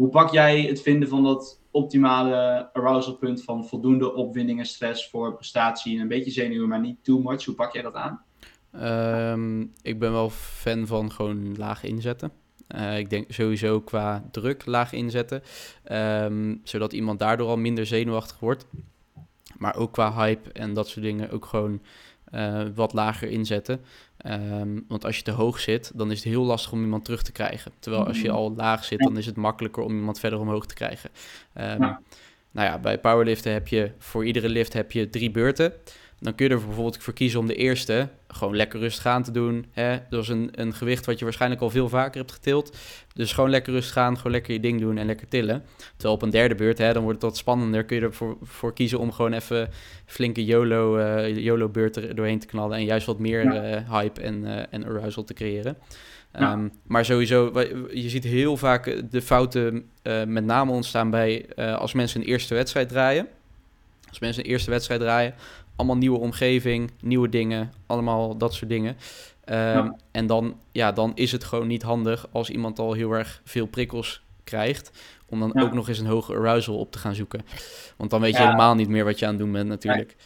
[0.00, 5.08] Hoe pak jij het vinden van dat optimale arousal punt van voldoende opwinding en stress
[5.08, 7.44] voor prestatie en een beetje zenuwen, maar niet too much?
[7.44, 8.22] Hoe pak jij dat aan?
[8.72, 12.32] Ehm, ik ben wel fan van gewoon laag inzetten.
[12.66, 15.42] Eh, ik denk sowieso qua druk laag inzetten.
[15.84, 18.66] Ehm, zodat iemand daardoor al minder zenuwachtig wordt.
[19.58, 21.80] Maar ook qua hype en dat soort dingen ook gewoon
[22.24, 23.80] eh, wat lager inzetten.
[24.22, 27.22] Ehm, want als je te hoog zit, dan is het heel lastig om iemand terug
[27.22, 27.72] te krijgen.
[27.78, 30.74] Terwijl als je al laag zit, dan is het makkelijker om iemand verder omhoog te
[30.74, 31.10] krijgen.
[31.54, 32.00] Ja.
[32.52, 35.72] Nou ja, bij powerliften heb je voor iedere lift heb je drie beurten.
[36.22, 39.30] Dan kun je er bijvoorbeeld voor kiezen om de eerste gewoon lekker rustig aan te
[39.30, 39.66] doen.
[39.72, 39.98] Hè?
[40.10, 42.76] Dat is een, een gewicht wat je waarschijnlijk al veel vaker hebt getild.
[43.14, 45.64] Dus gewoon lekker rustig aan, gewoon lekker je ding doen en lekker tillen.
[45.92, 47.84] Terwijl op een derde beurt, hè, dan wordt het wat spannender.
[47.84, 49.68] Kun je ervoor voor kiezen om gewoon even
[50.06, 52.76] flinke YOLO, eh, YOLO-beurt er doorheen te knallen.
[52.78, 53.62] En juist wat meer Ja.
[53.62, 55.76] eh, hype en, eh, en arousal te creëren.
[56.32, 56.40] Ja.
[56.52, 57.60] Ehm, maar sowieso,
[57.92, 59.90] je ziet heel vaak de fouten
[60.26, 63.28] met name ontstaan bij als mensen een eerste wedstrijd draaien.
[64.08, 65.34] Als mensen een eerste wedstrijd draaien,
[65.80, 68.96] allemaal nieuwe omgeving, nieuwe dingen, allemaal dat soort dingen.
[69.44, 69.96] Ehm, Ja.
[70.10, 73.66] En dan, ja, dan is het gewoon niet handig als iemand al heel erg veel
[73.66, 74.90] prikkels krijgt,
[75.28, 75.62] om dan Ja.
[75.62, 77.40] ook nog eens een hoge arousal op te gaan zoeken.
[77.96, 78.44] Want dan weet je Ja.
[78.44, 80.16] helemaal niet meer wat je aan het doen bent natuurlijk.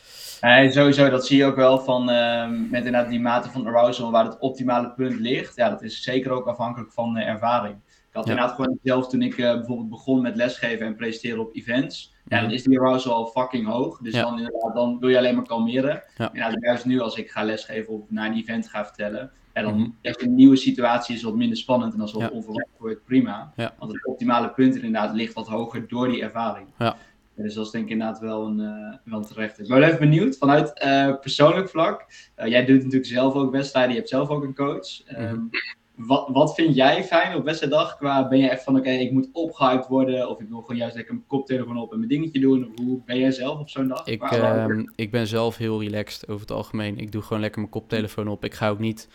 [0.40, 4.10] Nee, sowieso, dat zie je ook wel van ehm, met inderdaad die mate van arousal
[4.10, 5.56] waar het optimale punt ligt.
[5.56, 7.74] Ja, dat is zeker ook afhankelijk van eh, ervaring.
[7.86, 11.54] Ik had inderdaad gewoon zelf toen ik eh, bijvoorbeeld begon met lesgeven en presenteren op
[11.56, 12.13] events.
[12.26, 12.44] Ja, Mhm.
[12.44, 13.98] dan is die arousal al fucking hoog.
[13.98, 14.22] Dus Ja.
[14.22, 16.02] dan, inderdaad, dan wil je alleen maar kalmeren.
[16.16, 16.32] Ja.
[16.32, 19.30] En juist nu als ik ga lesgeven of naar een event ga vertellen.
[19.54, 19.90] Ja, dan Mhm.
[20.00, 22.28] is een nieuwe situatie is wat minder spannend en als het Ja.
[22.28, 23.52] onverwacht wordt, prima.
[23.56, 23.74] Ja.
[23.78, 26.66] Want het optimale punt inderdaad ligt wat hoger door die ervaring.
[26.78, 26.96] Ja.
[27.36, 29.58] dus dat is denk ik inderdaad wel een, uh, wel terecht.
[29.58, 30.72] Ik ben wel even benieuwd, vanuit
[31.20, 32.06] persoonlijk vlak.
[32.44, 35.02] jij doet natuurlijk zelf ook wedstrijden, je hebt zelf ook een coach.
[35.10, 35.22] Mhm.
[35.22, 35.50] Um,
[35.94, 37.96] wat, wat vind jij fijn op wedstrijddag?
[37.96, 40.94] Qua ben je echt van oké, ik moet opgehyped worden of ik wil gewoon juist
[40.94, 42.72] lekker mijn koptelefoon op en mijn dingetje doen?
[42.74, 44.06] hoe ben jij zelf op zo'n dag?
[44.06, 46.98] Ik, ehm, ik ben zelf heel relaxed over het algemeen.
[46.98, 48.44] Ik doe gewoon lekker mijn koptelefoon op.
[48.44, 49.08] Ik ga ook niet,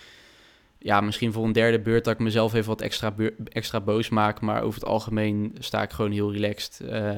[0.77, 3.13] ja, misschien voor een derde beurt dat ik mezelf even wat extra,
[3.43, 6.81] extra boos maak, maar over het algemeen sta ik gewoon heel relaxed.
[6.83, 7.17] Uh,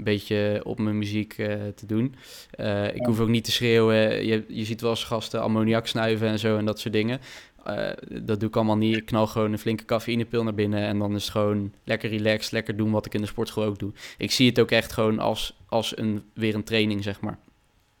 [0.00, 2.14] een beetje op mijn muziek uh, te doen.
[2.60, 4.26] Uh, ik hoef ook niet te schreeuwen.
[4.26, 7.20] Je, je ziet wel eens gasten ammoniak snuiven en zo en dat soort dingen.
[7.66, 7.88] Uh,
[8.22, 8.96] dat doe ik allemaal niet.
[8.96, 10.80] Ik knal gewoon een flinke cafeïnepil naar binnen.
[10.80, 13.78] En dan is het gewoon lekker relaxed, lekker doen wat ik in de sportschool ook
[13.78, 13.92] doe.
[14.18, 17.38] Ik zie het ook echt gewoon als, als een, weer een training, zeg maar.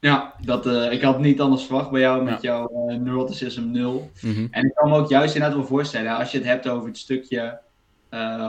[0.00, 4.10] Ja, dat, uh, ik had niet anders verwacht bij jou met jouw uh, neuroticism 0.
[4.20, 6.88] Mm En ik kan me ook juist inderdaad wel voorstellen, als je het hebt over
[6.88, 7.60] het stukje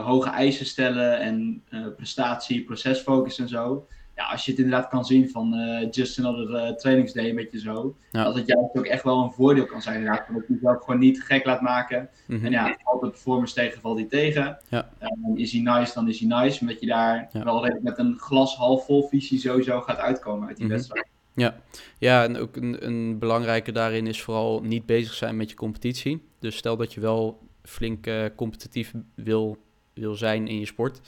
[0.04, 1.62] hoge eisen stellen en
[1.96, 6.50] prestatie, procesfocus en zo ja, als je het inderdaad kan zien van uh, just another
[6.50, 7.96] uh, trainingsday, een beetje zo.
[8.10, 9.96] Dat het juist ook echt wel een voordeel kan zijn.
[9.96, 12.08] Inderdaad, dat je jezelf gewoon niet gek laat maken.
[12.26, 12.44] Mhm.
[12.44, 14.58] En ja, valt de performance tegen, valt hij tegen.
[14.68, 14.90] Ja.
[15.00, 16.60] Um, is hij nice, dan is hij nice.
[16.60, 20.66] Omdat je daar wel met een glas half vol visie sowieso gaat uitkomen uit die
[20.66, 20.74] mhm.
[20.74, 21.10] wedstrijd.
[21.34, 21.54] Ja.
[21.98, 26.22] ja, en ook een, een belangrijke daarin is vooral niet bezig zijn met je competitie.
[26.38, 29.58] Dus stel dat je wel flink uh, competitief wil,
[29.94, 31.00] wil zijn in je sport.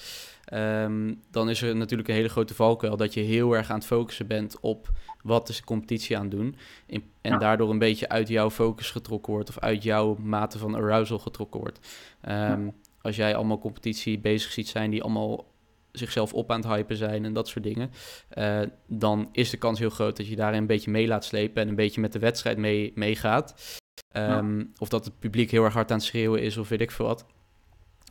[0.45, 3.87] Ehm, dan is er natuurlijk een hele grote valkuil dat je heel erg aan het
[3.87, 4.91] focussen bent op
[5.23, 6.57] wat is de competitie aan het doen.
[7.21, 11.19] en daardoor een beetje uit jouw focus getrokken wordt of uit jouw mate van arousal
[11.19, 11.79] getrokken wordt.
[12.21, 12.69] Ehm,
[13.01, 15.53] als jij allemaal competitie bezig ziet zijn die allemaal
[15.93, 17.91] zichzelf op aan het hypen zijn en dat soort dingen,
[18.39, 21.63] uh, dan is de kans heel groot dat je daarin een beetje mee laat slepen
[21.63, 23.55] en een beetje met de wedstrijd mee, meegaat.
[24.17, 26.91] Um, Of dat het publiek heel erg hard aan het schreeuwen is of weet ik
[26.91, 27.27] veel wat.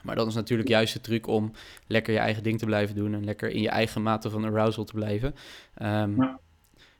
[0.03, 1.51] Maar dat is natuurlijk juist de truc om
[1.87, 4.83] lekker je eigen ding te blijven doen en lekker in je eigen mate van arousal
[4.83, 5.35] te blijven.
[5.81, 6.39] Um, ja.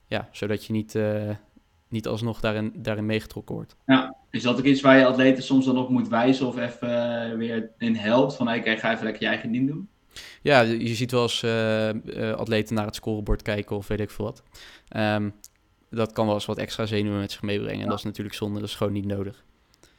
[0.07, 0.29] ja.
[0.31, 1.29] zodat je niet, uh,
[1.87, 3.75] niet alsnog daarin, daarin meegetrokken wordt.
[3.85, 6.89] Ja, is dat ook iets waar je atleten soms dan op moet wijzen of even
[7.31, 8.35] uh, weer in helpt?
[8.35, 9.87] Van hey, ga even lekker je eigen ding doen?
[10.41, 14.25] Ja, je ziet wel eens uh, atleten naar het scorebord kijken of weet ik veel
[14.25, 14.43] wat.
[14.97, 15.33] Um,
[15.89, 17.81] dat kan wel eens wat extra zenuwen met zich meebrengen.
[17.81, 19.43] En dat is natuurlijk zonde, dat is gewoon niet nodig.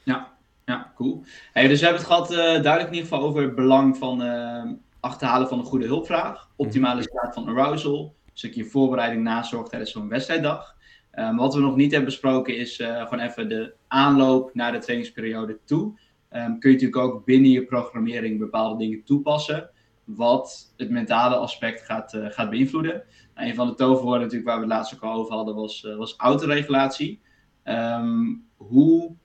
[0.03, 0.34] Ja,
[0.64, 1.24] ja, cool.
[1.53, 4.22] Hey, dus we hebben het gehad uh, duidelijk in ieder geval over het belang van
[4.22, 4.62] uh,
[5.00, 6.50] achterhalen van een goede hulpvraag.
[6.57, 7.09] Optimale mhm.
[7.09, 8.14] staat van arousal.
[8.24, 10.74] Een stukje voorbereiding nazorg tijdens zo'n wedstrijddag.
[11.18, 14.79] Um, wat we nog niet hebben besproken is uh, gewoon even de aanloop naar de
[14.79, 15.83] trainingsperiode toe.
[16.31, 19.70] Um, kun je natuurlijk ook binnen je programmering bepaalde dingen toepassen.
[20.05, 23.03] Wat het mentale aspect gaat, gaat beïnvloeden.
[23.35, 25.87] Nou, een van de toverwoorden natuurlijk waar we het laatst ook al over hadden was,
[25.96, 27.20] was autoregulatie.
[27.64, 29.16] Um, hoe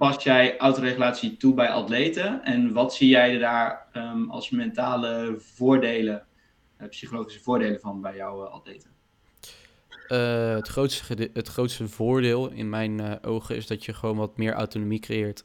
[0.00, 2.44] pas jij autoregulatie toe bij atleten?
[2.44, 6.26] En wat zie jij daar um, als mentale voordelen,
[6.80, 8.90] uh, psychologische voordelen van bij jouw uh, atleten?
[10.08, 14.52] Uh, het, grootste, het grootste voordeel in mijn ogen is dat je gewoon wat meer
[14.52, 15.44] autonomie creëert.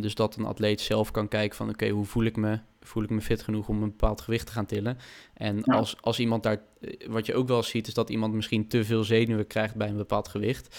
[0.00, 2.58] dus dat een atleet zelf kan kijken van oké, hoe voel ik me?
[2.80, 4.98] Voel ik me fit genoeg om een bepaald gewicht te gaan tillen?
[5.34, 6.62] En als, als iemand daar,
[7.06, 9.96] wat je ook wel ziet, is dat iemand misschien te veel zenuwen krijgt bij een
[9.96, 10.76] bepaald gewicht.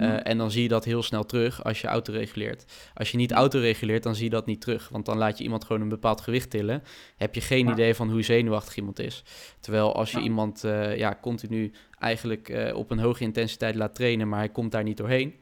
[0.00, 2.90] Uh, en dan zie je dat heel snel terug als je autoreguleert.
[2.94, 4.88] Als je niet autoreguleert, dan zie je dat niet terug.
[4.88, 6.82] Want dan laat je iemand gewoon een bepaald gewicht tillen.
[7.16, 9.24] Heb je geen idee van hoe zenuwachtig iemand is.
[9.60, 14.28] Terwijl als je iemand uh, ja, continu eigenlijk uh, op een hoge intensiteit laat trainen,
[14.28, 15.34] maar hij komt daar niet doorheen.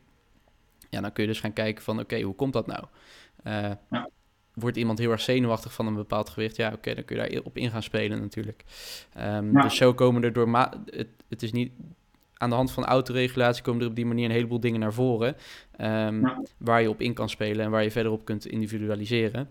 [0.90, 2.84] Ja, dan kun je dus gaan kijken van oké, hoe komt dat nou?
[4.54, 6.56] Wordt iemand heel erg zenuwachtig van een bepaald gewicht?
[6.56, 8.64] Ja, oké, dan kun je daar op in gaan spelen natuurlijk.
[9.18, 10.48] Um, Dus zo komen er door...
[10.84, 11.72] Het, het is niet
[12.38, 15.36] aan de hand van autoregulatie komen er op die manier een heleboel dingen naar voren.
[15.80, 19.50] Um, Waar je op in kan spelen en waar je verder op kunt individualiseren.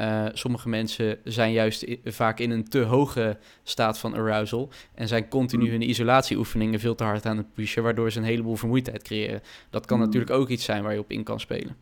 [0.00, 5.28] Uh, sommige mensen zijn juist vaak in een te hoge staat van arousal en zijn
[5.28, 5.70] continu mm.
[5.70, 9.42] hun isolatieoefeningen veel te hard aan het pushen, waardoor ze een heleboel vermoeidheid creëren.
[9.70, 10.04] Dat kan mm.
[10.04, 11.76] natuurlijk ook iets zijn waar je op in kan spelen.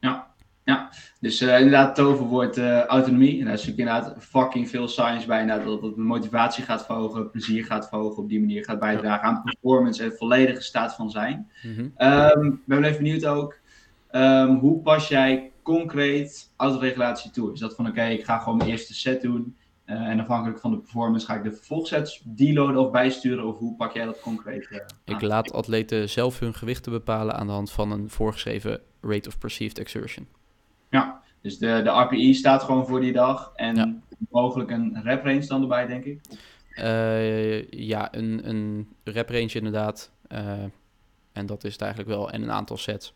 [0.00, 0.27] Ja,
[0.68, 3.38] ja, dus uh, inderdaad, toverwoord uh, autonomie.
[3.38, 5.40] En daar is natuurlijk inderdaad fucking veel science bij.
[5.40, 8.22] Inderdaad, dat het motivatie gaat verhogen, plezier gaat verhogen.
[8.22, 11.50] Op die manier gaat bijdragen aan performance en volledige staat van zijn.
[11.62, 11.92] Mm -hmm.
[12.42, 13.58] um, ben even benieuwd ook,
[14.10, 17.52] um, hoe pas jij concreet autoregulatie toe?
[17.52, 19.56] Is dat van oké, okay, ik ga gewoon mijn eerste set doen.
[19.86, 23.44] Uh, en afhankelijk van de performance ga ik de vervolgsets deloaden of bijsturen?
[23.44, 24.82] Of hoe pak jij dat concreet?
[25.04, 29.38] ik laat atleten zelf hun gewichten bepalen aan de hand van een voorgeschreven rate of
[29.38, 30.26] perceived exertion.
[30.90, 33.52] Ja, dus de, de RPI staat gewoon voor die dag.
[33.54, 36.20] En mogelijk een rep range dan erbij, denk ik?
[36.78, 40.10] Uh, ja, een, een rep range inderdaad.
[40.32, 40.64] Uh,
[41.32, 42.30] en dat is het eigenlijk wel.
[42.30, 43.14] En een aantal sets.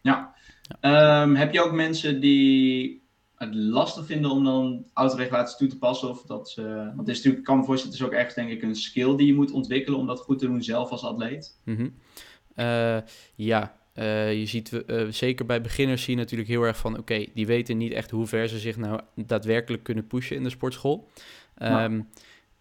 [0.00, 0.34] Ja.
[0.80, 1.22] ja.
[1.22, 3.02] Um, heb je ook mensen die
[3.36, 6.08] het lastig vinden om dan autoregulatie toe te passen.
[6.08, 8.50] Of dat ze, want het is natuurlijk, kan me voorstellen, het is ook echt denk
[8.50, 11.58] ik een skill die je moet ontwikkelen om dat goed te doen zelf als atleet.
[11.64, 11.88] Mhm.
[12.54, 12.98] Eh,
[13.34, 17.26] ja, uh, je ziet uh, zeker bij beginners zie je natuurlijk heel erg van oké,
[17.34, 21.08] die weten niet echt hoe ver ze zich nou daadwerkelijk kunnen pushen in de sportschool.
[21.62, 22.08] Um,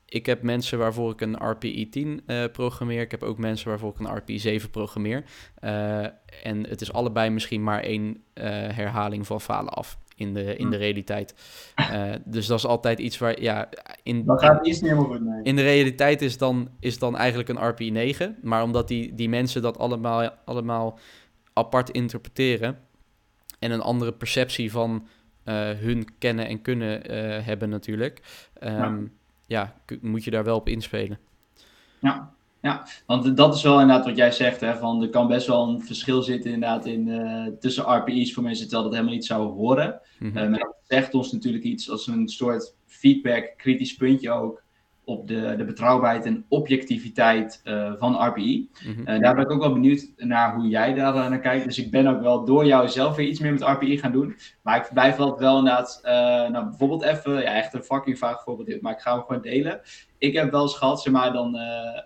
[0.05, 3.01] ik heb mensen waarvoor ik een RPI 10 uh, programmeer.
[3.01, 5.23] Ik heb ook mensen waarvoor ik een RPI 7 programmeer.
[6.43, 10.77] en het is allebei misschien maar één herhaling van falen af in de, in de
[10.77, 11.35] realiteit.
[11.79, 13.69] Uh, dus dat is altijd iets waar, ja...
[14.03, 15.43] In, dat gaat iets niet helemaal goed, nee.
[15.43, 18.37] In de realiteit is dan, is dan eigenlijk een RPI 9.
[18.41, 20.99] Maar omdat die, die mensen dat allemaal, allemaal
[21.53, 22.79] apart interpreteren...
[23.59, 25.07] en een andere perceptie van
[25.45, 28.21] uh, hun kennen en kunnen uh, hebben natuurlijk...
[28.63, 29.11] Um,
[29.47, 29.75] ja.
[29.87, 31.19] ja, moet je daar wel op inspelen.
[31.99, 35.47] Ja, ja, want dat is wel inderdaad wat jij zegt, hè, van er kan best
[35.47, 39.25] wel een verschil zitten inderdaad in, uh, tussen RPI's voor mensen terwijl dat helemaal niet
[39.25, 40.01] zouden horen.
[40.19, 40.43] Mm -hmm.
[40.43, 44.62] uh, maar dat zegt ons natuurlijk iets als een soort feedback, kritisch puntje ook
[45.05, 48.69] op de, de betrouwbaarheid en objectiviteit uh, van RPI.
[48.85, 49.21] Mm -hmm.
[49.21, 51.65] daar ben ik ook wel benieuwd naar hoe jij daar naar kijkt.
[51.65, 54.35] Dus ik ben ook wel door jou zelf weer iets meer met RPI gaan doen.
[54.61, 55.99] Maar ik blijf altijd wel inderdaad,
[56.51, 59.81] nou bijvoorbeeld even, ja echt een fucking vaag voorbeeld, maar ik ga hem gewoon delen
[60.23, 61.61] ik heb wel eens gehad, zeg maar, dan, uh,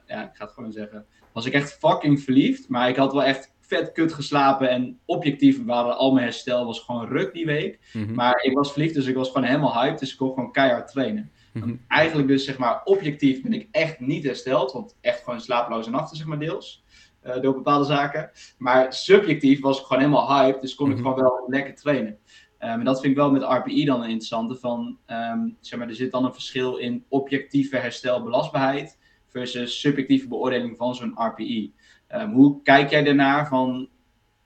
[0.08, 3.24] ja, ik ga het gewoon zeggen, was ik echt fucking verliefd, maar ik had wel
[3.24, 7.80] echt vet kut geslapen en objectief waren al mijn herstel was gewoon ruk die week.
[7.94, 8.16] Mm -hmm.
[8.16, 10.92] Maar ik was verliefd, dus ik was gewoon helemaal hyped, dus ik kon gewoon keihard
[10.92, 11.32] trainen.
[11.58, 11.86] Mm -hmm.
[11.88, 16.18] Eigenlijk dus, zeg maar, objectief ben ik echt niet hersteld, want echt gewoon slapeloze nachten,
[16.18, 16.86] zeg maar, deels.
[17.26, 18.32] Uh, door bepaalde zaken.
[18.58, 21.02] Maar subjectief was ik gewoon helemaal hyped, dus kon mm -hmm.
[21.02, 22.18] ik gewoon wel lekker trainen.
[22.60, 24.56] Um, en dat vind ik wel met RPI dan een interessante.
[24.56, 30.78] Van, um, zeg maar, er zit dan een verschil in objectieve herstelbelastbaarheid versus subjectieve beoordeling
[30.78, 31.74] van zo'n RPI.
[32.12, 33.90] Um, hoe kijk jij daarnaar van een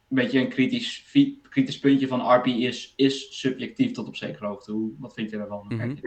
[0.10, 1.06] beetje een kritisch,
[1.50, 4.72] kritisch puntje van RPI is, is subjectief tot op zekere hoogte?
[4.72, 5.66] Hoe, wat vind je daarvan?
[5.70, 6.00] Mm -hmm.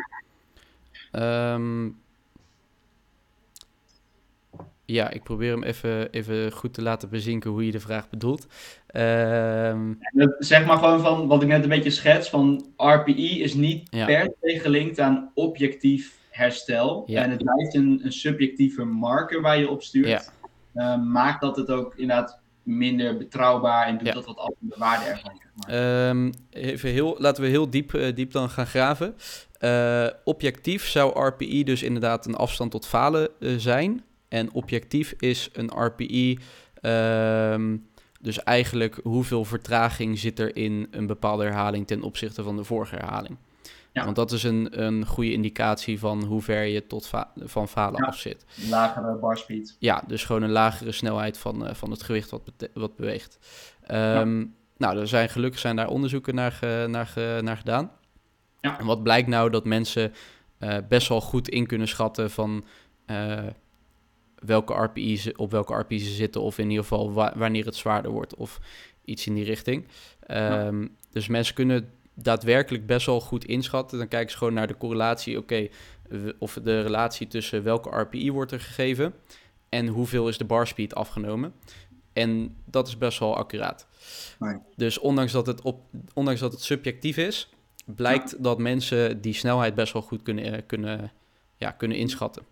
[4.86, 8.46] Ja, ik probeer hem even, even goed te laten bezinken hoe je de vraag bedoelt.
[8.92, 9.98] Um...
[10.38, 14.06] Zeg maar gewoon van wat ik net een beetje schets: van RPI is niet ja.
[14.06, 17.02] per se gelinkt aan objectief herstel.
[17.06, 17.22] Ja.
[17.22, 20.06] En het blijft een, een, subjectieve marker waar je op stuurt.
[20.06, 20.22] Ja.
[20.74, 25.04] Uh, maakt dat het ook inderdaad minder betrouwbaar en doet dat wat af de waarde
[25.04, 25.32] ervan.
[25.38, 26.08] Zeg maar.
[26.08, 29.14] um, even heel, laten we heel diep, uh, diep dan gaan graven.
[29.60, 34.04] Uh, objectief zou RPI dus inderdaad een afstand tot falen uh, zijn.
[34.28, 36.38] En objectief is een RPI.
[36.82, 37.86] Um,
[38.20, 42.94] dus eigenlijk hoeveel vertraging zit er in een bepaalde herhaling ten opzichte van de vorige
[42.94, 43.36] herhaling.
[43.94, 44.04] Ja.
[44.04, 48.06] Want dat is een, een goede indicatie van hoe ver je tot van falen ja.
[48.06, 48.44] af zit.
[48.68, 49.76] Lagere bar speed.
[49.78, 53.38] Ja, dus gewoon een lagere snelheid van, uh, van het gewicht wat, wat beweegt.
[53.90, 54.46] Um, ja.
[54.76, 57.90] Nou, er zijn gelukkig zijn daar onderzoeken naar, ge naar, ge naar gedaan.
[58.60, 58.78] Ja.
[58.78, 60.12] En wat blijkt nou dat mensen
[60.58, 62.64] uh, best wel goed in kunnen schatten van
[63.06, 63.42] uh,
[64.38, 68.10] welke RPI's, op welke RPI's ze zitten, of in ieder geval wa wanneer het zwaarder
[68.10, 68.60] wordt, of
[69.04, 69.86] iets in die richting.
[70.28, 70.88] Um, ja.
[71.10, 73.98] Dus mensen kunnen daadwerkelijk best wel goed inschatten.
[73.98, 75.54] Dan kijken ze gewoon naar de correlatie, oké,
[76.10, 79.14] okay, of de relatie tussen welke RPI wordt er gegeven
[79.68, 81.52] en hoeveel is de bar speed afgenomen.
[82.12, 83.86] En dat is best wel accuraat.
[84.38, 84.58] Nee.
[84.76, 85.80] Dus ondanks dat, het op,
[86.12, 87.50] ondanks dat het subjectief is,
[87.84, 88.36] blijkt ja.
[88.40, 91.12] dat mensen die snelheid best wel goed kunnen, kunnen,
[91.56, 92.42] ja, kunnen inschatten.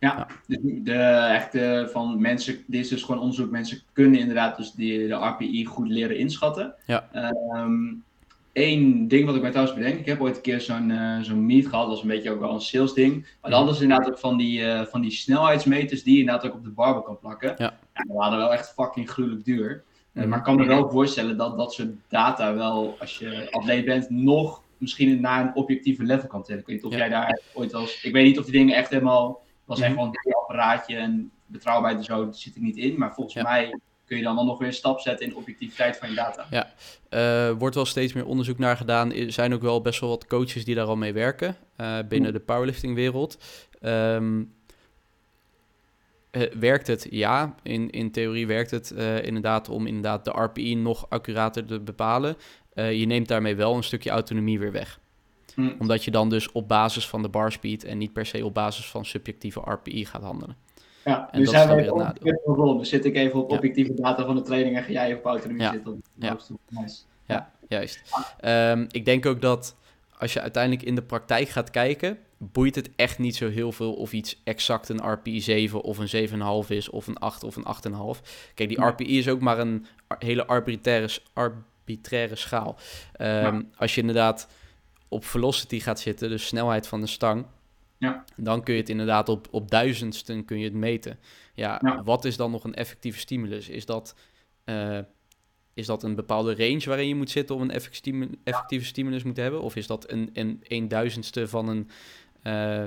[0.00, 4.72] Ja, de, de echte van mensen, dit is dus gewoon onderzoek, mensen kunnen inderdaad dus
[4.72, 6.74] die, de RPI goed leren inschatten.
[6.86, 7.08] Ja.
[7.64, 8.04] Um,
[8.52, 11.46] Eén ding wat ik mij trouwens bedenk, ik heb ooit een keer zo'n uh, zo'n
[11.46, 13.26] meet gehad, dat was een beetje ook wel een sales ding.
[13.40, 16.54] Maar dan is inderdaad ook van die, uh, van die snelheidsmeters die je inderdaad ook
[16.54, 17.54] op de barbel kan plakken.
[17.58, 17.78] Ja.
[17.94, 19.82] ja die waren wel echt fucking gruwelijk duur.
[20.12, 23.84] Uh, maar ik kan me wel voorstellen dat dat soort data wel, als je atleet
[23.84, 26.60] bent, nog misschien naar een objectieve level kan tillen.
[26.60, 26.98] Ik weet niet of ja.
[26.98, 28.02] jij daar ooit als...
[28.02, 31.98] Ik weet niet of die dingen echt helemaal was echt gewoon een apparaatje en betrouwbaarheid
[31.98, 32.98] en zo zit er niet in.
[32.98, 33.42] Maar volgens ja.
[33.42, 33.78] mij
[34.10, 36.46] kun je dan wel nog weer een stap zetten in objectiviteit van je data.
[36.50, 36.72] Ja,
[37.50, 39.12] uh, wordt wel steeds meer onderzoek naar gedaan.
[39.12, 42.32] Er zijn ook wel best wel wat coaches die daar al mee werken uh, binnen
[42.32, 43.38] de powerlifting wereld.
[43.82, 44.52] Um,
[46.32, 47.06] uh, werkt het?
[47.10, 48.90] Ja, in, in theorie werkt het
[49.22, 52.36] inderdaad om inderdaad de RPI nog accurater te bepalen.
[52.74, 55.00] je neemt daarmee wel een stukje autonomie weer weg.
[55.54, 55.74] Hmm.
[55.78, 58.54] Omdat je dan dus op basis van de bar speed en niet per se op
[58.54, 60.56] basis van subjectieve RPI gaat handelen.
[61.04, 64.42] Ja, en nu zijn we op Dus zit ik even op objectieve data van de
[64.42, 66.02] training en ga jij op autonomie zitten.
[66.14, 66.38] Ja.
[66.68, 67.02] Nice.
[67.26, 68.02] ja, juist.
[68.44, 69.76] Um, ik denk ook dat
[70.18, 73.92] als je uiteindelijk in de praktijk gaat kijken, boeit het echt niet zo heel veel
[73.92, 76.28] of iets exact een RPI 7 of een
[76.64, 77.64] 7,5 is, of een 8 of een
[78.16, 78.20] 8,5.
[78.54, 79.86] Kijk, die RPI is ook maar een
[80.18, 82.76] hele arbitraire, arbitraire schaal.
[83.20, 84.48] Um, als je inderdaad
[85.08, 87.46] op velocity gaat zitten, dus snelheid van de stang,
[88.00, 88.24] Ja.
[88.36, 91.18] dan kun je het inderdaad op, op duizendsten kun je het meten.
[91.54, 92.02] Ja, Ja.
[92.02, 93.68] wat is dan nog een effectieve stimulus?
[93.68, 94.14] Is dat,
[94.64, 94.98] eh,
[95.74, 97.70] is dat een bepaalde range waarin je moet zitten om een
[98.44, 99.62] effectieve stimulus moet hebben?
[99.62, 101.88] Of is dat een, een, een duizendste van een,
[102.42, 102.84] eh,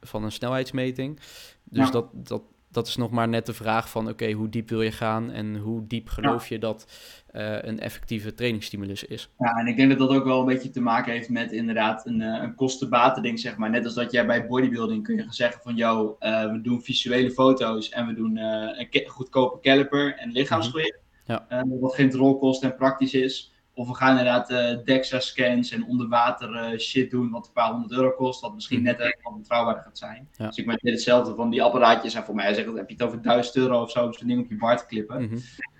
[0.00, 1.20] van een snelheidsmeting?
[1.64, 2.42] Dus dat, dat,
[2.74, 5.56] dat is nog maar net de vraag van, oké, hoe diep wil je gaan en
[5.56, 6.86] hoe diep geloof je dat
[7.26, 9.28] eh, een effectieve trainingsstimulus is?
[9.38, 12.06] Ja, en ik denk dat dat ook wel een beetje te maken heeft met inderdaad
[12.06, 13.70] een, eh, een kosten-baten ding, zeg maar.
[13.70, 16.82] Net als dat jij bij bodybuilding kun je gaan zeggen van, yo, eh, we doen
[16.82, 21.02] visuele foto's en we doen een goedkope caliper en lichaamsgewicht.
[21.24, 21.46] Ja.
[21.48, 23.52] Eh, wat geen rol kost en praktisch is.
[23.74, 27.92] Of we gaan inderdaad eh DEXA-scans en onderwater eh, shit doen wat een paar honderd
[27.92, 28.86] euro kost, wat misschien Mhm.
[28.86, 30.28] net even wat betrouwbaarder gaat zijn.
[30.36, 30.46] Ja.
[30.46, 32.14] Dus ik ben hetzelfde van die apparaatjes.
[32.14, 34.40] En voor mij zeg, heb je het over 1000 euro of zo om zo'n ding
[34.44, 35.36] op je bar te klippen Mhm.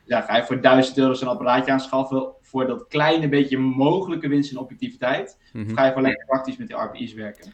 [0.07, 4.51] ja, ga je voor 1000 euro zo'n apparaatje aanschaffen voor dat kleine beetje mogelijke winst
[4.51, 5.39] in objectiviteit?
[5.53, 5.67] Mhm.
[5.67, 7.53] Of ga je gewoon lekker praktisch met die RPI's werken?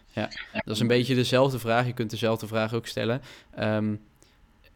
[0.52, 1.86] Dat is een beetje dezelfde vraag.
[1.86, 3.20] Je kunt dezelfde vraag ook stellen.
[3.54, 3.94] Ehm,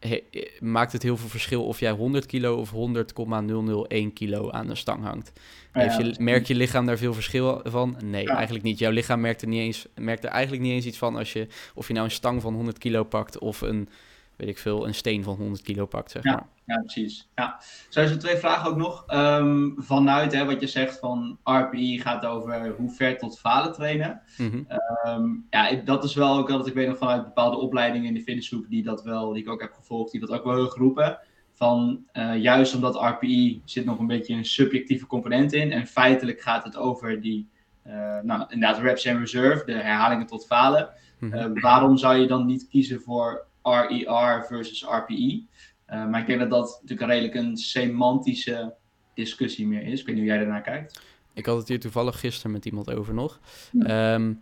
[0.07, 0.23] he-
[0.59, 5.03] maakt het heel veel verschil of jij 100 kilo of 100,001 kilo aan de stang
[5.03, 5.31] hangt?
[5.71, 7.95] Heeft je, merk je lichaam daar veel verschil van?
[8.03, 8.35] Nee, Ja.
[8.35, 8.79] eigenlijk niet.
[8.79, 11.47] Jouw lichaam merkt er, niet eens, merkt er eigenlijk niet eens iets van als je,
[11.73, 13.89] of je nou een stang van 100 kilo pakt of een,
[14.37, 16.31] weet ik veel, een steen van 100 kilo pakt, zeg Ja.
[16.31, 16.47] maar.
[16.65, 17.29] Ja, precies.
[17.35, 17.59] Ja.
[17.89, 19.03] Zo zijn twee vragen ook nog.
[19.07, 24.21] Ehm, vanuit hè, wat je zegt van RPI gaat over hoe ver tot falen trainen.
[24.37, 24.63] Mhm.
[24.67, 28.13] Ehm, ja, ik- dat is wel ook dat ik weet nog vanuit bepaalde opleidingen in
[28.13, 30.67] de fitnesshoek die dat wel, die ik ook heb gevolgd, die dat ook wel heel
[30.69, 31.19] geroepen.
[31.53, 35.71] Van eh, juist omdat RPI zit nog een beetje een subjectieve component in.
[35.71, 37.49] En feitelijk gaat het over die,
[37.83, 40.89] eh, nou inderdaad, reps en reserve, de herhalingen tot falen.
[41.19, 41.33] Mhm.
[41.33, 45.47] Eh, waarom zou je dan niet kiezen voor RER versus RPI?
[45.85, 48.75] Eh, maar ik denk dat dat natuurlijk een redelijk een semantische
[49.13, 49.99] discussie meer is.
[49.99, 51.01] Ik weet niet hoe jij daarnaar kijkt.
[51.33, 53.39] Ik had het hier toevallig gisteren met iemand over nog.
[53.71, 54.13] Ja.
[54.13, 54.33] Ehm,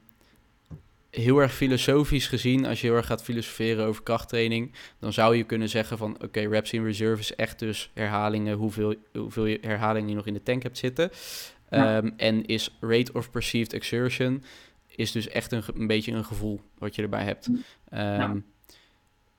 [1.09, 5.43] heel erg filosofisch gezien, als je heel erg gaat filosoferen over krachttraining, dan zou je
[5.43, 10.09] kunnen zeggen van oké, reps in reserve is echt dus herhalingen, hoeveel, hoeveel je herhalingen
[10.09, 11.09] je nog in de tank hebt zitten.
[11.69, 11.97] Ja.
[11.97, 14.43] Ehm, en is rate of perceived exertion
[14.95, 17.49] is dus echt een, een beetje een gevoel wat je erbij hebt.
[17.89, 18.39] Ehm,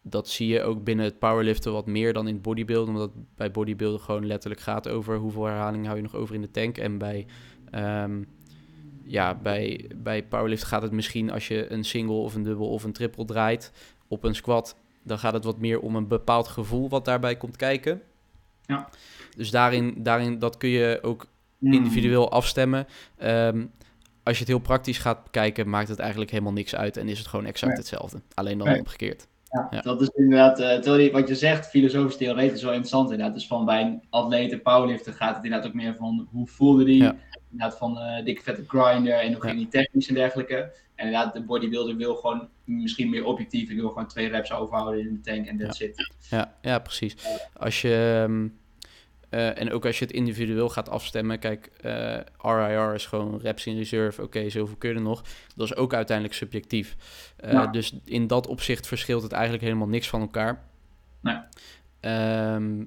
[0.06, 3.36] Dat zie je ook binnen het powerliften wat meer dan in het bodybuilden, omdat het
[3.36, 6.78] bij bodybuilden gewoon letterlijk gaat over hoeveel herhalingen hou je nog over in de tank.
[6.78, 7.26] En bij
[7.70, 8.22] ehm,
[9.04, 12.84] ja, bij, bij powerlift gaat het misschien als je een single of een dubbel of
[12.84, 13.72] een triple draait
[14.08, 17.56] op een squat, dan gaat het wat meer om een bepaald gevoel wat daarbij komt
[17.56, 18.02] kijken.
[18.66, 18.88] Ja.
[19.36, 21.26] Dus daarin, daarin dat kun je ook
[21.58, 21.72] Hmm.
[21.72, 22.86] individueel afstemmen.
[23.16, 23.66] Ehm,
[24.22, 27.18] als je het heel praktisch gaat bekijken, maakt het eigenlijk helemaal niks uit en is
[27.18, 27.80] het gewoon exact Nee.
[27.80, 28.20] hetzelfde.
[28.34, 28.78] Alleen dan Nee.
[28.78, 29.26] omgekeerd.
[29.54, 29.80] Ja, Ja.
[29.80, 33.34] dat is inderdaad, eh, terwijl wat je zegt, filosofisch theoretisch wel interessant inderdaad.
[33.34, 36.84] Dus van bij een atleet en powerlifter gaat het inderdaad ook meer van hoe voelde
[36.84, 37.02] die?
[37.02, 37.16] Ja.
[37.50, 40.72] Inderdaad van eh, dikke vette grinder en hoe ging die technisch en dergelijke.
[40.94, 43.70] En inderdaad, de bodybuilder wil gewoon misschien meer objectief.
[43.70, 46.14] Ik wil gewoon twee reps overhouden in de tank en that's it.
[46.30, 47.16] Ja, ja precies.
[47.56, 48.48] Als je, ehm,
[49.34, 53.66] eh, en ook als je het individueel gaat afstemmen, kijk, eh, RIR is gewoon reps
[53.66, 55.22] in reserve, oké, zoveel kun je er nog.
[55.56, 56.96] Dat is ook uiteindelijk subjectief.
[57.36, 57.66] Eh, Ja.
[57.66, 60.62] Dus in dat opzicht verschilt het eigenlijk helemaal niks van elkaar.
[61.20, 61.38] Nee.
[62.00, 62.84] Ehm,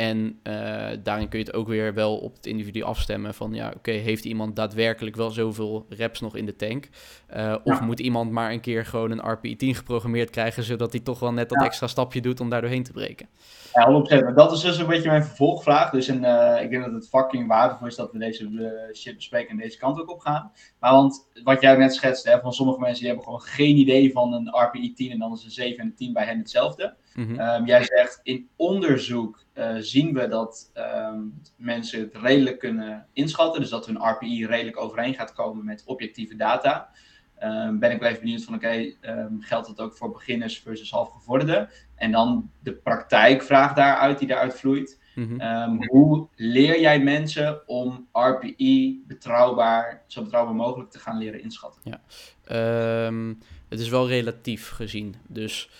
[0.00, 3.72] en eh, daarin kun je het ook weer wel op het individu afstemmen van ja,
[3.76, 6.88] oké, heeft iemand daadwerkelijk wel zoveel reps nog in de tank?
[7.26, 7.84] Eh, of Ja.
[7.84, 11.48] moet iemand maar een keer gewoon een RPI-10 geprogrammeerd krijgen, zodat hij toch wel net
[11.48, 11.66] dat Ja.
[11.66, 13.28] extra stapje doet om daar doorheen te breken?
[13.74, 14.22] Ja, 100%.
[14.24, 15.90] Maar dat is dus een beetje mijn vervolgvraag.
[15.90, 19.50] Dus een, eh, ik denk dat het fucking waardevol is dat we deze shit bespreken
[19.50, 20.52] en deze kant ook op gaan.
[20.78, 24.12] Maar want wat jij net schetste, hè, van sommige mensen die hebben gewoon geen idee
[24.12, 26.94] van een RPI 10 en dan is een 7 en een 10 bij hen hetzelfde.
[27.14, 27.40] Mhm.
[27.40, 31.20] Ehm, jij zegt in onderzoek eh, zien we dat ehm,
[31.56, 33.60] mensen het redelijk kunnen inschatten.
[33.60, 36.90] Dus dat hun RPI redelijk overeen gaat komen met objectieve data.
[37.36, 38.94] Ehm, ben ik wel even benieuwd van oké,
[39.40, 41.68] geldt dat ook voor beginners versus halfgevorderden?
[41.94, 44.98] En dan de praktijkvraag daaruit die daaruit vloeit.
[45.14, 45.86] Mhm.
[45.86, 52.00] Hoe leer jij mensen om RPI betrouwbaar, zo betrouwbaar mogelijk te gaan leren inschatten?
[52.44, 53.34] Ehm,
[53.68, 55.14] het is wel relatief gezien.
[55.28, 55.70] Dus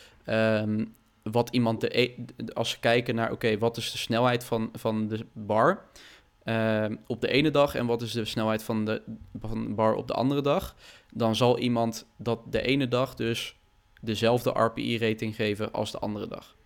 [1.31, 2.14] wat iemand de, e-
[2.53, 5.85] als ze kijken naar, oké, wat is de snelheid van, van de bar
[6.45, 9.03] ehm, op de ene dag en wat is de snelheid van de,
[9.41, 10.76] van de bar op de andere dag,
[11.12, 13.57] dan zal iemand dat de ene dag dus
[14.01, 16.57] dezelfde RPI-rating geven als de andere dag.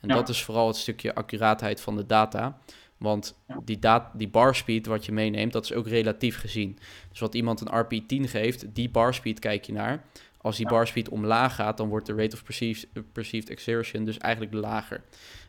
[0.00, 0.14] En Ja.
[0.14, 2.58] dat is vooral het stukje accuraatheid van de data.
[2.96, 3.78] Want die,
[4.14, 6.78] die bar speed wat je meeneemt, dat is ook relatief gezien.
[7.10, 10.04] Dus wat iemand een RPI 10 geeft, die bar speed kijk je naar.
[10.44, 10.72] Als die Ja.
[10.72, 15.02] bar speed omlaag gaat, dan wordt de rate of perceived, perceived exertion dus eigenlijk lager.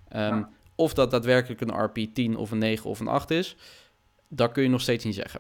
[0.10, 0.50] Ehm, Ja.
[0.76, 3.56] Of dat daadwerkelijk een RPI 10 of een 9 of een 8 is,
[4.30, 5.40] dat kun je nog steeds niet zeggen.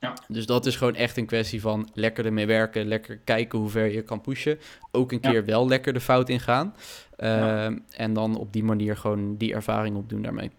[0.00, 0.12] Ja.
[0.28, 3.86] Dus dat is gewoon echt een kwestie van lekker ermee werken, lekker kijken hoe ver
[3.92, 4.58] je kan pushen.
[4.90, 5.30] Ook een Ja.
[5.30, 6.74] keer wel lekker de fout ingaan.
[7.16, 7.64] Ja.
[7.64, 10.50] Ehm, En dan op die manier gewoon die ervaring opdoen daarmee.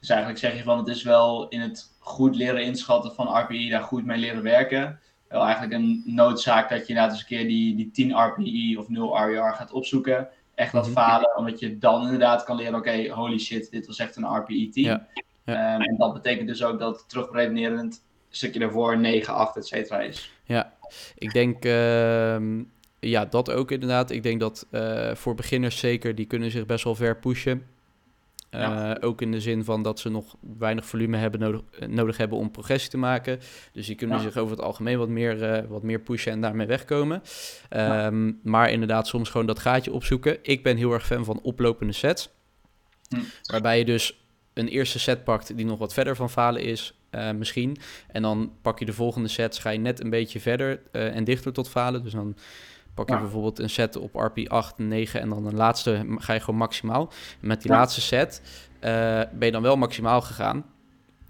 [0.00, 3.68] Dus eigenlijk zeg je van het is wel in het goed leren inschatten van RPI,
[3.68, 5.00] daar goed mee leren werken.
[5.30, 8.88] Wel eigenlijk een noodzaak dat je inderdaad eens een keer die, die 10 RPI of
[8.88, 10.28] 0 RER gaat opzoeken.
[10.54, 10.92] Echt dat Mhm.
[10.92, 14.70] falen, omdat je dan inderdaad kan leren, oké, holy shit, dit was echt een RPI
[14.70, 14.84] 10.
[14.84, 15.06] Ja,
[15.44, 15.72] ja.
[15.74, 17.94] Ehm, en dat betekent dus ook dat terugbredenerend
[18.30, 20.32] een stukje daarvoor 9, 8, et cetera is.
[21.14, 22.62] Ik denk, ehm,
[23.00, 24.10] ja, dat ook inderdaad.
[24.10, 27.66] Ik denk dat eh, voor beginners zeker, die kunnen zich best wel ver pushen.
[28.50, 28.90] Eh.
[29.00, 32.38] Ook in de zin van dat ze nog weinig volume hebben nodig, eh, nodig hebben
[32.38, 33.40] om progressie te maken.
[33.72, 34.22] Dus die kunnen Ja.
[34.22, 37.22] zich over het algemeen wat meer, eh, wat meer pushen en daarmee wegkomen.
[37.70, 38.06] Ja.
[38.06, 40.38] Ehm, Maar inderdaad, soms gewoon dat gaatje opzoeken.
[40.42, 42.28] Ik ben heel erg fan van oplopende sets.
[43.08, 43.16] Hm.
[43.42, 44.24] Waarbij je dus
[44.54, 46.94] een eerste set pakt die nog wat verder van falen is,
[47.36, 47.76] misschien.
[48.08, 51.52] En dan pak je de volgende sets, ga je net een beetje verder en dichter
[51.52, 52.02] tot falen.
[52.02, 52.36] Dus dan
[53.00, 53.20] pak je Ja.
[53.20, 57.12] bijvoorbeeld een set op RP 8, 9 en dan een laatste ga je gewoon maximaal.
[57.40, 57.76] Met die Ja.
[57.78, 58.42] laatste set
[58.80, 58.90] eh,
[59.32, 60.64] ben je dan wel maximaal gegaan.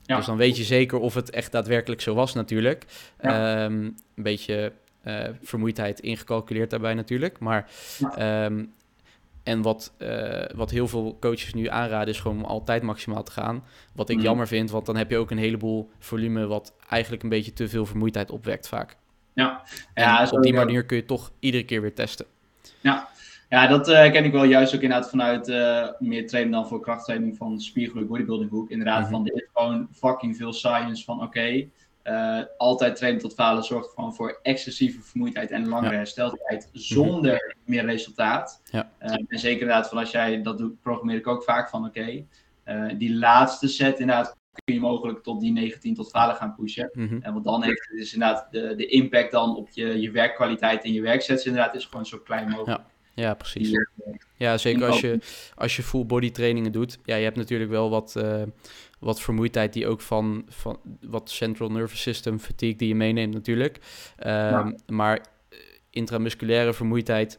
[0.02, 0.16] Ja.
[0.16, 2.84] Dus dan weet je zeker of het echt daadwerkelijk zo was natuurlijk.
[3.16, 7.38] Ehm, een beetje eh, vermoeidheid ingecalculeerd daarbij natuurlijk.
[7.38, 7.70] Maar
[8.16, 8.64] ehm,
[9.42, 13.32] en wat, eh, wat heel veel coaches nu aanraden is gewoon om altijd maximaal te
[13.32, 13.64] gaan.
[13.94, 14.24] Wat ik Mhm.
[14.24, 17.68] jammer vind, want dan heb je ook een heleboel volume wat eigenlijk een beetje te
[17.68, 18.96] veel vermoeidheid opwekt vaak.
[19.34, 19.62] Ja,
[19.94, 22.26] En Ja, op die manier kun je toch iedere keer weer testen.
[23.48, 26.80] Ja, dat eh, ken ik wel juist ook inderdaad vanuit eh, meer trainen dan voor
[26.80, 28.70] krachttraining van spiergroei bodybuilding hoek.
[28.70, 29.10] Inderdaad, Mhm.
[29.10, 31.68] van is gewoon fucking veel science van oké,
[32.02, 35.96] eh, altijd trainen tot falen zorgt gewoon voor excessieve vermoeidheid en langere Ja.
[35.96, 38.60] hersteltijd zonder meer resultaat.
[38.70, 38.90] Ja.
[38.98, 42.24] En zeker inderdaad van als jij, dat doet, programmeer ik ook vaak van oké,
[42.98, 46.90] die laatste set inderdaad kun je mogelijk tot die 19 tot falen gaan pushen.
[46.92, 47.18] Mhm.
[47.20, 50.92] En wat dan heeft, is inderdaad de, de impact dan op je, je werkkwaliteit en
[50.92, 52.82] je werksets inderdaad is gewoon zo klein mogelijk.
[53.14, 53.68] Ja, precies.
[53.68, 53.86] Die,
[54.36, 55.18] Ja, zeker als je,
[55.54, 56.98] als je full body trainingen doet.
[57.04, 58.42] Ja, je hebt natuurlijk wel wat, eh,
[58.98, 63.78] wat vermoeidheid die ook van, van wat central nervous system fatigue die je meeneemt natuurlijk.
[64.16, 65.58] Ehm, Maar eh,
[65.90, 67.38] intramusculaire vermoeidheid,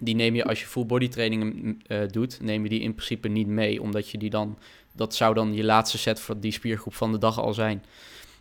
[0.00, 2.94] die neem je als je full body trainingen mm, eh, doet, neem je die in
[2.94, 3.82] principe niet mee.
[3.82, 4.58] Omdat je die dan,
[4.94, 7.82] dat zou dan je laatste set van die spiergroep van de dag al zijn.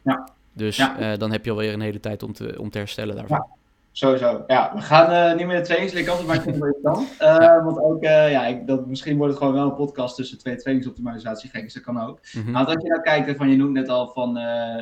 [0.03, 0.29] Ja.
[0.53, 0.97] Dus Ja.
[0.97, 3.45] eh, dan heb je alweer een hele tijd om te, om te herstellen daarvan.
[3.91, 4.43] Sowieso.
[4.47, 6.77] Ja, we gaan eh, niet meer de trainingsleer kant op, maar ik vind het.
[7.17, 10.37] Eh, Want ook, eh, ja, ik, dat, misschien wordt het gewoon wel een podcast tussen
[10.37, 11.49] twee trainingsoptimalisatie.
[11.49, 12.19] Gek is, dat kan ook.
[12.33, 12.51] Mhm.
[12.51, 14.39] Maar als je nou kijkt, van, je noemt net al van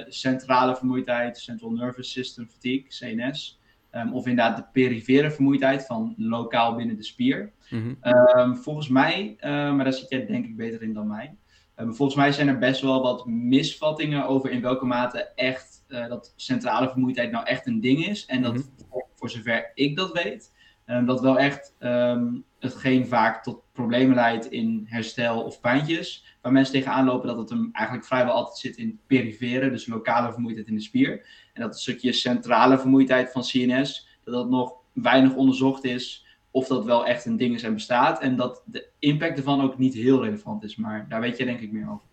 [0.08, 3.60] centrale vermoeidheid, Central Nervous System Fatigue, CNS.
[3.90, 7.52] ehm, of inderdaad de perifere vermoeidheid van lokaal binnen de spier.
[7.70, 7.94] Mhm.
[8.02, 11.36] Ehm, volgens mij, maar daar zit jij denk ik beter in dan mij.
[11.76, 16.08] Ehm, volgens mij zijn er best wel wat misvattingen over in welke mate echt eh,
[16.08, 18.26] dat centrale vermoeidheid nou echt een ding is.
[18.26, 18.64] En dat Mhm.
[18.90, 20.54] voor, voor zover ik dat weet,
[20.86, 22.28] ehm, dat wel echt ehm,
[22.60, 26.26] hetgeen vaak tot problemen leidt in herstel of pijntjes.
[26.42, 30.32] Waar mensen tegenaan lopen dat het hem eigenlijk vrijwel altijd zit in perifere, dus lokale
[30.32, 31.12] vermoeidheid in de spier.
[31.54, 36.68] En dat het stukje centrale vermoeidheid van CNS, dat dat nog weinig onderzocht is of
[36.68, 38.22] dat wel echt een ding is en bestaat.
[38.22, 40.76] En dat de impact ervan ook niet heel relevant is.
[40.76, 42.06] Maar daar weet je denk ik meer over.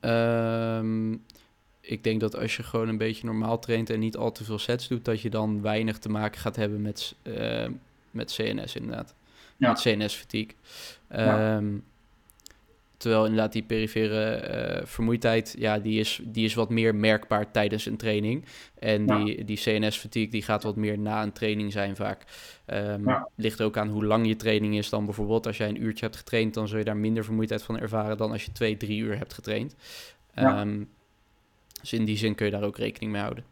[0.00, 1.12] Ehm,
[1.80, 4.58] ik denk dat als je gewoon een beetje normaal traint en niet al te veel
[4.58, 7.68] sets doet, dat je dan weinig te maken gaat hebben met, eh,
[8.10, 9.14] met CNS inderdaad.
[9.56, 9.68] Ja.
[9.68, 10.54] Met CNS-fatigue.
[11.10, 11.62] Ja.
[13.04, 17.86] Terwijl inderdaad die perifere eh, vermoeidheid, ja, die is, die is wat meer merkbaar tijdens
[17.86, 18.44] een training.
[18.78, 19.24] En Ja.
[19.24, 22.24] die, die CNS-fatigue, die gaat wat meer na een training zijn vaak.
[22.66, 23.28] Ehm, Ja.
[23.36, 25.46] Ligt ook aan hoe lang je training is dan bijvoorbeeld.
[25.46, 28.30] Als jij een uurtje hebt getraind, dan zul je daar minder vermoeidheid van ervaren dan
[28.32, 29.74] als je twee, drie uur hebt getraind.
[30.34, 30.82] Ehm,
[31.80, 33.44] dus in die zin kun je daar ook rekening mee houden.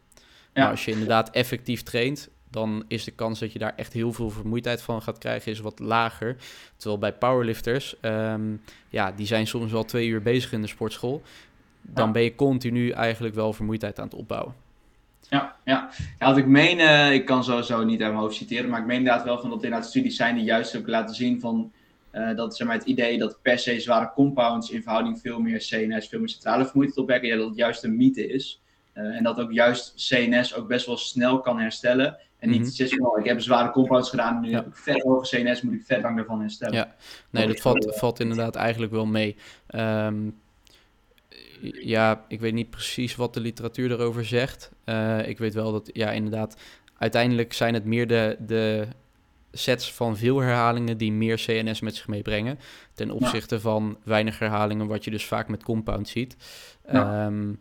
[0.53, 0.61] Ja.
[0.61, 4.13] Maar als je inderdaad effectief traint, dan is de kans dat je daar echt heel
[4.13, 6.35] veel vermoeidheid van gaat krijgen, is wat lager.
[6.77, 8.41] Terwijl bij powerlifters, ehm,
[8.89, 11.21] ja, die zijn soms wel twee uur bezig in de sportschool.
[11.81, 12.11] Dan Ja.
[12.11, 14.53] ben je continu eigenlijk wel vermoeidheid aan het opbouwen.
[15.29, 15.89] Ja, ja.
[16.19, 18.85] ja wat ik meen, eh, ik kan sowieso niet uit mijn hoofd citeren, maar ik
[18.85, 21.71] meen inderdaad wel van dat er inderdaad studies zijn die juist ook laten zien van
[22.11, 25.57] eh, dat zeg maar, het idee dat per se zware compounds in verhouding veel meer
[25.57, 28.61] CNS, veel meer centrale vermoeidheid opwekken, ja, dat het juist een mythe is.
[28.93, 32.17] Eh, en dat ook juist CNS ook best wel snel kan herstellen.
[32.43, 32.69] En niet Mhm.
[32.69, 34.55] zes van, ik heb zware compounds gedaan, nu Ja.
[34.55, 36.73] heb ik vet hoge CNS, moet ik vet lang daarvan herstellen.
[36.75, 36.95] Ja.
[37.29, 39.35] Nee, Dat valt, valt inderdaad eigenlijk wel mee.
[39.67, 40.29] Ehm,
[41.81, 44.71] ja, ik weet niet precies wat de literatuur erover zegt.
[44.83, 46.57] Eh, ik weet wel dat, ja, inderdaad,
[46.97, 48.87] uiteindelijk zijn het meer de, de
[49.51, 52.59] sets van veel herhalingen die meer CNS met zich meebrengen.
[52.93, 56.35] Ten opzichte van weinig herhalingen, wat je dus vaak met compound ziet.
[56.91, 57.25] Ja.
[57.25, 57.53] Ehm,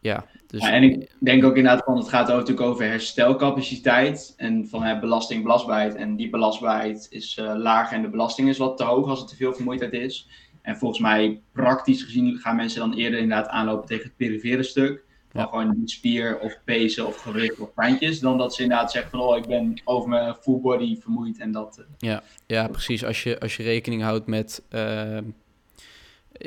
[0.00, 0.62] ja, dus...
[0.62, 4.82] Ja, en ik denk ook inderdaad van, het gaat ook natuurlijk over herstelcapaciteit en van
[4.82, 5.94] hè, belasting, belastbaarheid.
[5.94, 9.28] En die belastbaarheid is uh, laag en de belasting is wat te hoog als het
[9.28, 10.28] te veel vermoeidheid is.
[10.62, 15.08] En volgens mij, praktisch gezien, gaan mensen dan eerder inderdaad aanlopen tegen het perifere stuk.
[15.32, 18.20] Van gewoon niet spier of pezen of gewicht of pijntjes.
[18.20, 21.52] Dan dat ze inderdaad zeggen van, oh, ik ben over mijn full body vermoeid en
[21.52, 21.78] dat...
[21.80, 21.84] Uh...
[21.98, 23.04] Ja, ja, precies.
[23.04, 24.62] Als je, als je rekening houdt met...
[24.70, 25.18] Uh,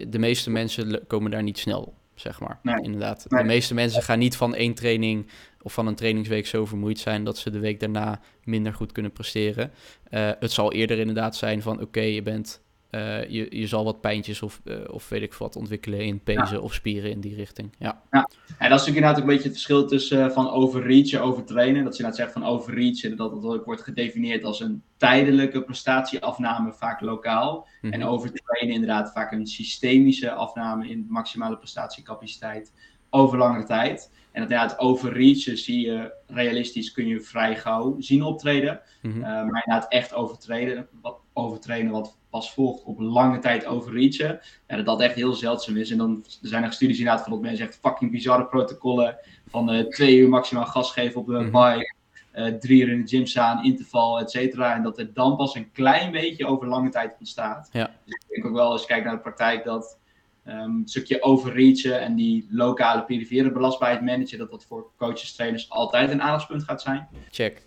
[0.08, 1.94] de meeste mensen komen daar niet snel
[2.24, 2.60] zeg maar.
[2.62, 2.82] Nee.
[2.82, 3.26] Inderdaad.
[3.30, 5.30] De meeste mensen gaan niet van één training
[5.62, 9.12] of van een trainingsweek zo vermoeid zijn dat ze de week daarna minder goed kunnen
[9.12, 9.72] presteren.
[10.10, 12.62] Uh, het zal eerder inderdaad zijn van oké, je bent
[12.96, 16.58] uh, je, je zal wat pijntjes of, uh, of weet ik wat ontwikkelen in pezen
[16.58, 16.60] ja.
[16.60, 17.76] of spieren in die richting.
[17.80, 18.02] Ja.
[18.12, 21.26] ja, en dat is natuurlijk inderdaad ook een beetje het verschil tussen van overreachen en
[21.26, 21.84] overtrainen.
[21.84, 26.74] Dat ze inderdaad zeggen van overreachen, dat het ook wordt gedefinieerd als een tijdelijke prestatieafname,
[26.74, 27.68] vaak lokaal.
[27.82, 27.92] Mm.
[27.92, 32.72] En overtrainen inderdaad vaak een systemische afname in maximale prestatiecapaciteit
[33.10, 34.12] over langere tijd.
[34.34, 38.82] En dat inderdaad overreachen zie je realistisch, kun je vrij gauw zien optreden.
[39.02, 39.20] Mm -hmm.
[39.20, 44.40] uh, maar inderdaad echt overtreden, wat, overtrainen wat pas volgt op lange tijd overreachen.
[44.68, 45.92] Ja, dat dat echt heel zeldzaam is.
[45.92, 49.18] En dan zijn er studies inderdaad van dat mensen echt fucking bizarre protocollen
[49.48, 51.74] van uh, twee uur maximaal gas geven op de mm -hmm.
[51.74, 51.94] bike.
[52.36, 54.76] Uh, drie uur in de gym staan, interval, et cetera.
[54.76, 57.70] En dat er dan pas een klein beetje over lange tijd ontstaat.
[57.72, 57.96] Ja.
[58.06, 60.00] Dus ik denk ook wel, als je kijkt naar de praktijk, dat
[60.48, 66.12] um, stukje overreachen en die lokale perifere belastbaarheid managen, dat dat voor coaches, trainers altijd
[66.12, 67.08] een aandachtspunt gaat zijn.
[67.30, 67.62] Check.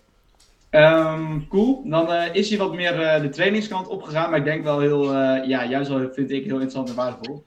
[0.70, 1.83] Um, cool.
[1.85, 5.05] Dan uh, is hij wat meer uh, de trainingskant opgegaan, maar ik denk wel heel,
[5.05, 7.45] uh, ja, juist wel vind ik heel interessant en waardevol.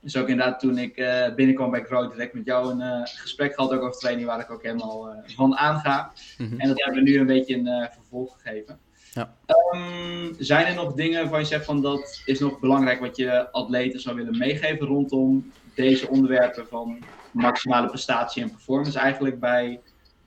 [0.00, 0.94] Dus ook inderdaad toen ik
[1.36, 4.62] binnenkwam bij Grow direct met jou een gesprek gehad ook over training waar ik ook
[4.62, 6.12] helemaal van aanga.
[6.38, 6.60] Mm -hmm.
[6.60, 8.78] En dat hebben we nu een beetje een vervolg gegeven.
[9.18, 9.34] Ja.
[9.72, 13.52] Um, zijn er nog dingen waarvan je zegt van dat is nog belangrijk wat je
[13.52, 16.98] atleten zou willen meegeven rondom deze onderwerpen van
[17.32, 19.80] maximale prestatie en performance eigenlijk bij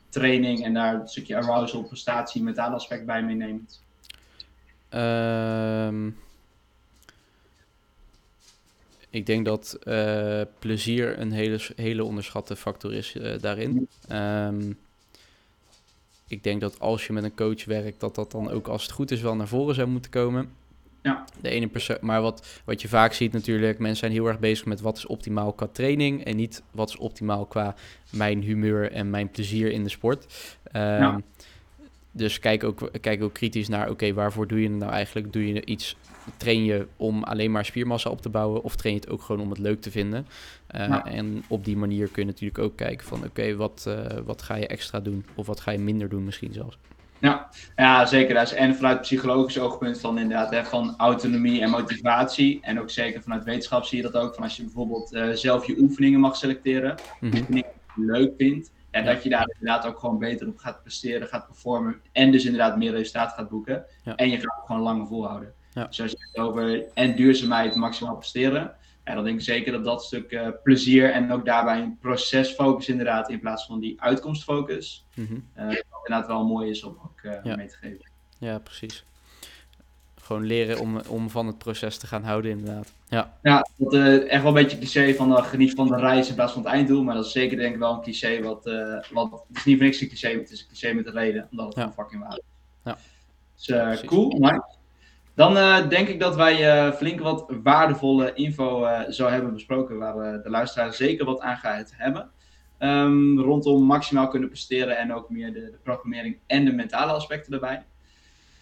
[0.10, 3.82] training en daar een stukje arousal, prestatie, mentaal aspect bij meeneemt?
[4.90, 6.18] Um,
[9.10, 13.88] ik denk dat uh, plezier een hele, hele onderschatte factor is uh, daarin.
[14.12, 14.80] Um,
[16.32, 18.92] ik denk dat als je met een coach werkt, dat dat dan ook als het
[18.92, 20.50] goed is wel naar voren zou moeten komen.
[21.02, 21.26] Ja.
[21.42, 24.66] De ene persoon, maar wat, wat je vaak ziet natuurlijk, mensen zijn heel erg bezig
[24.66, 27.76] met wat is optimaal qua training en niet wat is optimaal qua
[28.10, 30.26] mijn humeur en mijn plezier in de sport.
[30.76, 31.22] Um, ja.
[32.12, 35.34] Dus kijk ook, kijk ook kritisch naar, oké, okay, waarvoor doe je het nou eigenlijk?
[35.34, 35.96] Doe je iets,
[36.38, 39.42] train je om alleen maar spiermassa op te bouwen of train je het ook gewoon
[39.42, 40.28] om het leuk te vinden?
[40.76, 41.06] Uh, ja.
[41.06, 44.42] En op die manier kun je natuurlijk ook kijken van, oké, okay, wat, uh, wat
[44.42, 45.26] ga je extra doen?
[45.36, 46.78] Of wat ga je minder doen misschien zelfs?
[47.22, 48.34] Ja, ja zeker.
[48.34, 52.60] Dat is en vanuit psychologisch oogpunt van inderdaad hè, van autonomie en motivatie.
[52.62, 54.34] En ook zeker vanuit wetenschap zie je dat ook.
[54.34, 58.72] Van als je bijvoorbeeld uh, zelf je oefeningen mag selecteren, oefeningen die je leuk vindt.
[58.92, 59.14] En ja.
[59.14, 62.02] dat je daar inderdaad ook gewoon beter op gaat presteren, gaat performen.
[62.12, 63.86] En dus inderdaad meer resultaat gaat boeken.
[64.04, 64.16] Ja.
[64.16, 65.54] En je gaat het gewoon langer volhouden.
[65.74, 65.86] Ja.
[65.86, 68.76] Dus als je het over en duurzaamheid maximaal presteren.
[69.04, 72.90] En dan denk ik zeker dat dat stuk uh, plezier en ook daarbij een procesfocus
[72.90, 75.06] inderdaad in plaats van die uitkomstfocus.
[75.16, 77.56] Uh, dat inderdaad wel mooi is om ook uh, ja.
[77.56, 78.10] mee te geven.
[78.38, 79.06] Ja, precies.
[80.32, 82.94] Gewoon leren om, om van het proces te gaan houden inderdaad.
[83.08, 86.36] Ja, ja dat, uh, echt wel een beetje cliché van geniet van de reis in
[86.36, 87.04] plaats van het einddoel.
[87.04, 88.64] Maar dat is zeker denk ik wel een cliché wat,
[89.12, 91.48] wat het is niet voor niks een cliché, het is een cliché met de reden.
[91.52, 91.82] Omdat het ja.
[91.82, 92.44] gewoon fucking waar is.
[92.84, 92.98] Ja.
[93.90, 94.80] Dus cool, nice.
[95.36, 99.98] Dan uh, denk ik dat wij uh, flink wat waardevolle info uh, zo hebben besproken,
[99.98, 102.30] waar de luisteraar zeker wat aan gaat hebben.
[102.80, 107.54] Um, rondom maximaal kunnen presteren en ook meer de, de programmering en de mentale aspecten
[107.54, 107.84] erbij.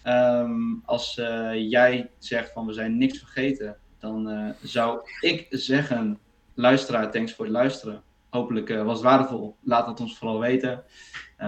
[0.06, 1.14] Um, als
[1.56, 6.20] jij zegt van we zijn niks vergeten, dan zou ik zeggen,
[6.54, 8.04] luisteraar, thanks voor het luisteren.
[8.30, 9.56] Hopelijk was het waardevol.
[9.62, 10.84] Laat het ons vooral weten.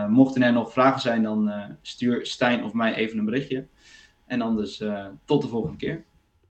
[0.07, 3.67] mochten er nog vragen zijn, dan stuur Stijn of mij even een berichtje.
[4.25, 4.83] En anders
[5.25, 6.05] tot de volgende keer.